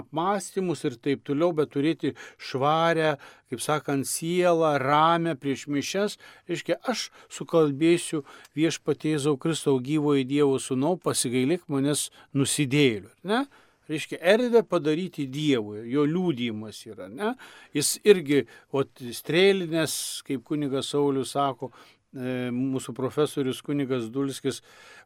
apmąstymus 0.00 0.84
ir 0.86 0.98
taip 1.02 1.24
toliau, 1.26 1.52
bet 1.56 1.72
turėti 1.74 2.14
švarę, 2.38 3.16
kaip 3.50 3.64
sakant, 3.64 4.08
sielą, 4.08 4.76
ramę 4.82 5.34
prieš 5.40 5.66
mišes, 5.72 6.18
reiškia, 6.50 6.78
aš 6.88 7.10
sukalbėsiu 7.32 8.22
viešpatėzau 8.58 9.36
Kristau 9.42 9.80
gyvojo 9.82 10.24
Dievo 10.28 10.60
sūnau, 10.62 10.96
pasigailėk 11.02 11.66
manęs 11.72 12.10
nusidėliu. 12.36 13.10
Ne? 13.26 13.44
reiškia, 13.92 14.18
erdvę 14.20 14.62
padaryti 14.68 15.26
Dievui, 15.30 15.82
jo 15.92 16.04
liūdėjimas 16.08 16.80
yra, 16.88 17.08
ne? 17.12 17.32
Jis 17.76 17.96
irgi, 18.08 18.44
o 18.72 18.84
strėlinės, 18.86 19.94
kaip 20.26 20.44
kunigas 20.48 20.92
Saulis 20.92 21.34
sako, 21.36 21.72
mūsų 22.12 22.92
profesorius 22.92 23.62
kunigas 23.64 24.10
Dulskis 24.12 24.60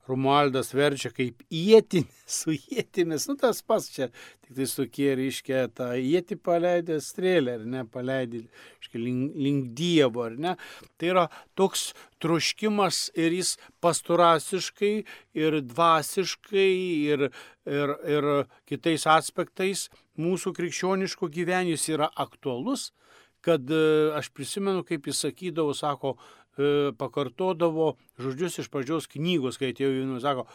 Romualdas 0.06 0.72
verčia 0.74 1.10
kaip 1.14 1.42
įėtinį 1.50 2.06
su 2.38 2.54
įėtimis, 2.54 3.28
nu 3.30 3.36
tas 3.38 3.62
pats 3.62 3.88
čia, 3.94 4.08
tik 4.42 4.56
tai 4.58 4.66
tokie, 4.70 5.08
reiškia, 5.18 5.66
tą 5.74 5.92
įėtį 5.98 6.38
paleidė 6.42 6.98
strėlę, 7.02 7.60
ar 7.60 7.66
ne, 7.66 7.84
paleidė, 7.90 8.42
reiškia, 8.80 9.02
link, 9.02 9.38
link 9.38 9.70
Dievo, 9.78 10.26
ar 10.26 10.36
ne. 10.38 10.56
Tai 10.98 11.12
yra 11.12 11.26
toks 11.58 11.92
troškimas 12.22 13.10
ir 13.14 13.38
jis 13.38 13.54
pastorasiškai, 13.84 14.94
ir 15.38 15.60
dvasiškai, 15.62 16.70
ir, 17.12 17.28
ir, 17.70 17.96
ir 18.16 18.30
kitais 18.66 19.06
aspektais 19.10 19.88
mūsų 20.18 20.54
krikščioniško 20.56 21.30
gyvenimo 21.30 21.78
yra 21.92 22.10
aktualus 22.14 22.90
kad 23.46 23.70
e, 23.70 23.82
aš 24.18 24.32
prisimenu, 24.34 24.82
kaip 24.86 25.06
jis 25.06 25.22
sakydavo, 25.22 25.74
sako, 25.76 26.16
E, 26.56 26.92
pakartodavo 26.96 27.94
žodžius 28.16 28.62
iš 28.62 28.68
pradžios 28.72 29.08
knygos, 29.12 29.58
kai 29.60 29.74
atėjo 29.74 29.92
jaunimas, 29.92 30.24
sako, 30.24 30.46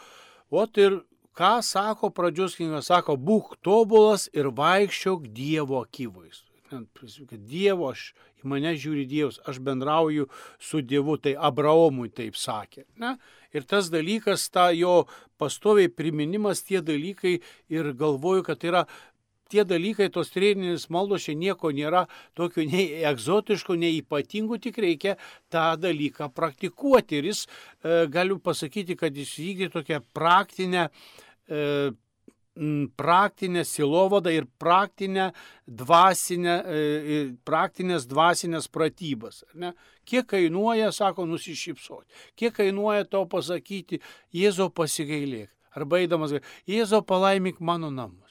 o 0.50 0.64
ir 0.82 0.96
ką 1.38 1.52
sako 1.62 2.10
pradžios 2.10 2.56
knyga, 2.58 2.82
sako, 2.82 3.14
būk 3.16 3.54
tobulas 3.62 4.26
ir 4.34 4.50
vaikščiok 4.50 5.30
Dievo 5.30 5.82
akivaizdų. 5.84 6.48
Kad 6.72 7.38
Dievo, 7.46 7.92
aš 7.92 8.10
į 8.42 8.50
mane 8.50 8.72
žiūri 8.78 9.04
Dievas, 9.08 9.38
aš 9.46 9.60
bendrauju 9.62 10.28
su 10.60 10.82
Dievu, 10.82 11.18
tai 11.22 11.34
Abraomui 11.36 12.10
taip 12.10 12.38
sakė. 12.38 12.86
Ne? 13.00 13.16
Ir 13.54 13.66
tas 13.68 13.90
dalykas, 13.92 14.48
ta 14.50 14.70
jo 14.74 15.04
pastoviai 15.40 15.90
priminimas, 15.92 16.64
tie 16.66 16.82
dalykai 16.82 17.38
ir 17.72 17.92
galvoju, 17.98 18.46
kad 18.46 18.62
tai 18.62 18.72
yra 18.72 18.84
tie 19.52 19.66
dalykai, 19.68 20.08
tos 20.12 20.32
trėninės 20.34 20.88
maldos 20.92 21.28
čia 21.28 21.36
nieko 21.38 21.72
nėra 21.74 22.06
tokio 22.38 22.64
nei 22.68 23.02
egzotiško, 23.12 23.76
nei 23.78 24.00
ypatingų, 24.00 24.60
tik 24.64 24.80
reikia 24.82 25.16
tą 25.52 25.72
dalyką 25.80 26.32
praktikuoti. 26.34 27.20
Ir 27.20 27.32
jis, 27.32 27.46
e, 27.46 28.06
galiu 28.12 28.40
pasakyti, 28.42 28.98
kad 28.98 29.16
jis 29.16 29.36
vykdė 29.40 29.72
tokią 29.76 30.00
praktinę 30.16 30.88
e, 31.48 31.92
praktinę 32.96 33.64
silovadą 33.64 34.30
ir 34.30 34.46
praktinę 34.58 35.30
dvasinę, 35.66 36.56
e, 36.64 37.36
praktinės 37.44 38.06
dvasinės 38.06 38.68
pratybas. 38.68 39.44
Ne? 39.54 39.72
Kiek 40.04 40.26
kainuoja, 40.26 40.92
sako, 40.92 41.26
nusišypsoti. 41.26 42.12
Kiek 42.36 42.54
kainuoja 42.54 43.04
to 43.08 43.24
pasakyti, 43.26 44.02
Jėzo 44.34 44.68
pasigailėk. 44.68 45.48
Arba 45.72 46.02
eidamas, 46.02 46.34
Jėzo 46.68 47.00
palaimink 47.02 47.60
mano 47.60 47.90
namus. 47.90 48.21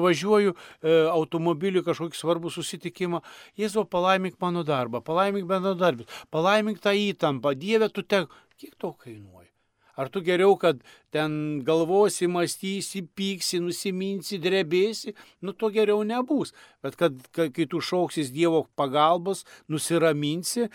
Važiuoju 0.00 0.54
e, 0.54 0.96
automobiliu 1.12 1.84
kažkokį 1.84 2.16
svarbų 2.16 2.52
susitikimą. 2.54 3.22
Jėzau, 3.60 3.84
palaimink 3.84 4.40
mano 4.40 4.64
darbą, 4.64 5.02
palaimink 5.04 5.48
bendradarbį, 5.50 6.08
palaimink 6.32 6.80
tą 6.80 6.96
įtampą. 6.96 7.56
Dieve, 7.58 7.92
tu 7.92 8.02
te... 8.02 8.24
Kiek 8.56 8.76
to 8.78 8.92
kainuoja? 8.94 9.50
Ar 9.92 10.08
tu 10.08 10.22
geriau, 10.24 10.54
kad 10.56 10.78
ten 11.12 11.60
galvosi, 11.66 12.28
mąstysi, 12.30 13.02
pyksi, 13.16 13.60
nusiminsi, 13.60 14.38
drebėsi, 14.40 15.12
nu 15.44 15.52
to 15.52 15.68
geriau 15.74 16.00
nebus. 16.08 16.54
Bet 16.84 16.96
kad, 16.96 17.18
kad 17.36 17.52
kai 17.52 17.66
tu 17.68 17.82
šauksis 17.84 18.32
Dievo 18.32 18.64
pagalbos, 18.78 19.44
nusiraminsi 19.68 20.70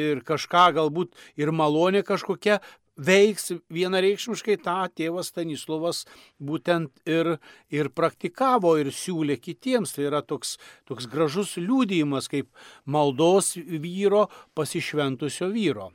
ir 0.00 0.24
kažką 0.26 0.66
galbūt 0.80 1.14
ir 1.38 1.54
malonė 1.54 2.02
kažkokia 2.06 2.58
veiks 2.96 3.52
vienareikšmiškai 3.72 4.56
tą 4.64 4.78
tėvas 4.96 5.30
Stanislovas 5.32 6.04
būtent 6.40 6.90
ir, 7.08 7.36
ir 7.70 7.90
praktikavo 7.92 8.76
ir 8.80 8.92
siūlė 8.94 9.38
kitiems. 9.40 9.92
Tai 9.96 10.08
yra 10.08 10.22
toks, 10.22 10.56
toks 10.88 11.08
gražus 11.10 11.56
liūdėjimas 11.60 12.30
kaip 12.32 12.50
maldos 12.84 13.54
vyro 13.56 14.26
pasišventusio 14.56 15.52
vyro. 15.52 15.92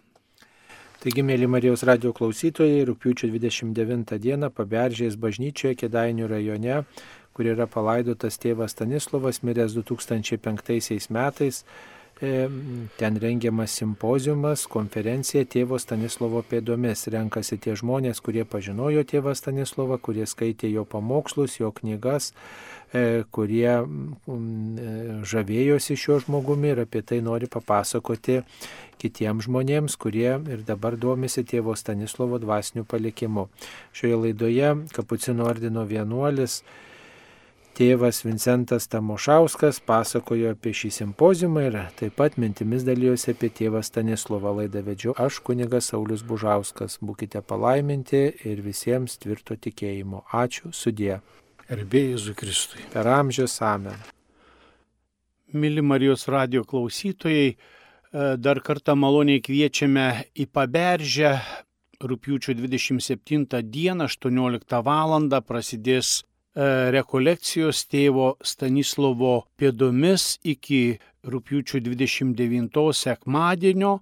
Taigi, 1.02 1.24
mėly 1.26 1.48
Marijos 1.50 1.82
radio 1.82 2.12
klausytojai, 2.14 2.84
rūpiučio 2.86 3.26
29 3.34 4.20
dieną 4.22 4.52
Paberžės 4.54 5.16
bažnyčioje 5.18 5.80
Kedainių 5.80 6.28
rajone, 6.30 6.84
kur 7.34 7.50
yra 7.50 7.66
palaidotas 7.66 8.38
tėvas 8.38 8.76
Stanislovas, 8.76 9.42
miręs 9.42 9.74
2005 9.80 11.10
metais, 11.10 11.64
ten 12.98 13.18
rengiamas 13.18 13.74
simpozijumas, 13.74 14.68
konferencija 14.70 15.42
tėvo 15.50 15.80
Stanislovo 15.82 16.44
pėdomis. 16.46 17.08
Renkasi 17.10 17.58
tie 17.58 17.74
žmonės, 17.80 18.22
kurie 18.22 18.44
pažinojo 18.46 19.02
tėvą 19.10 19.34
Stanislovą, 19.38 19.98
kurie 19.98 20.28
skaitė 20.30 20.70
jo 20.70 20.84
pamokslus, 20.86 21.58
jo 21.58 21.72
knygas, 21.74 22.30
e, 22.94 23.24
kurie 23.34 23.72
e, 23.74 23.86
žavėjosi 25.34 25.98
šiuo 25.98 26.20
žmogumi 26.28 26.76
ir 26.76 26.84
apie 26.86 27.02
tai 27.02 27.24
nori 27.26 27.50
papasakoti 27.50 28.44
kitiems 29.02 29.50
žmonėms, 29.50 29.98
kurie 29.98 30.38
ir 30.54 30.62
dabar 30.68 31.00
domisi 31.02 31.42
tėvo 31.42 31.74
Stanislovo 31.74 32.38
dvasiniu 32.44 32.86
palikimu. 32.86 33.50
Šioje 33.98 34.24
laidoje 34.28 34.76
Kapucino 34.94 35.50
ordino 35.50 35.90
vienuolis 35.90 36.62
Tėvas 37.82 38.20
Vincentas 38.22 38.86
Tamošauskas 38.94 39.80
pasakojo 39.82 40.52
apie 40.54 40.70
šį 40.78 40.90
simpozimą 40.94 41.64
ir 41.66 41.78
taip 41.98 42.14
pat 42.20 42.36
mintimis 42.38 42.86
dalyjosi 42.86 43.32
apie 43.34 43.50
tėvą 43.58 43.82
Stanislovą 43.82 44.52
laidą 44.60 44.84
vedžiu. 44.86 45.16
Aš 45.18 45.40
kunigas 45.48 45.90
Saulis 45.90 46.22
Bužauskas. 46.22 47.00
Būkite 47.02 47.42
palaiminti 47.42 48.22
ir 48.46 48.62
visiems 48.62 49.18
tvirto 49.24 49.58
tikėjimo. 49.58 50.22
Ačiū, 50.30 50.70
sudė. 50.78 51.24
Erbėjai 51.74 52.14
Jėzui 52.14 52.38
Kristui. 52.38 52.86
Per 52.94 53.10
amžius 53.10 53.58
amen. 53.66 53.98
Mili 55.58 55.82
Marijos 55.82 56.30
radio 56.30 56.62
klausytojai, 56.62 57.50
e, 57.50 57.58
dar 58.38 58.62
kartą 58.62 58.94
maloniai 58.94 59.42
kviečiame 59.42 60.28
į 60.38 60.52
Paberžę. 60.54 61.34
Rūpiučio 61.98 62.54
27 62.54 63.64
dieną 63.74 64.06
18 64.06 64.84
val. 64.86 65.32
prasidės 65.42 66.20
rekolekcijos 66.56 67.86
tėvo 67.88 68.36
Stanislovo 68.44 69.46
pėdomis 69.56 70.38
iki 70.44 71.00
rūpiučio 71.24 71.80
29 71.80 72.92
sekmadienio, 72.98 74.00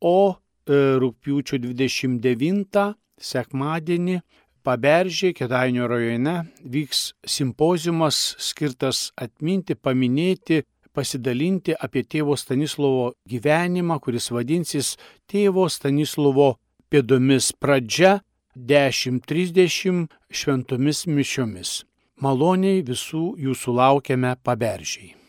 o 0.00 0.18
e, 0.30 0.78
rūpiučio 1.02 1.58
29 1.58 2.84
sekmadienį 3.18 4.20
Paberžė, 4.60 5.32
Kedainio 5.32 5.86
rajone 5.88 6.34
vyks 6.68 7.14
simpozijumas 7.24 8.34
skirtas 8.38 9.08
atminti, 9.16 9.72
paminėti, 9.74 10.60
pasidalinti 10.92 11.72
apie 11.72 12.02
tėvo 12.04 12.36
Stanislovo 12.36 13.14
gyvenimą, 13.24 13.96
kuris 14.04 14.28
vadinsis 14.30 14.98
tėvo 15.30 15.64
Stanislovo 15.72 16.58
pėdomis 16.92 17.54
pradžia 17.56 18.18
10.30 18.66 20.08
šventomis 20.30 21.06
mišiomis. 21.06 21.78
Maloniai 22.20 22.82
visų 22.84 23.24
jūsų 23.40 23.78
laukiame 23.80 24.34
paberžiai. 24.44 25.19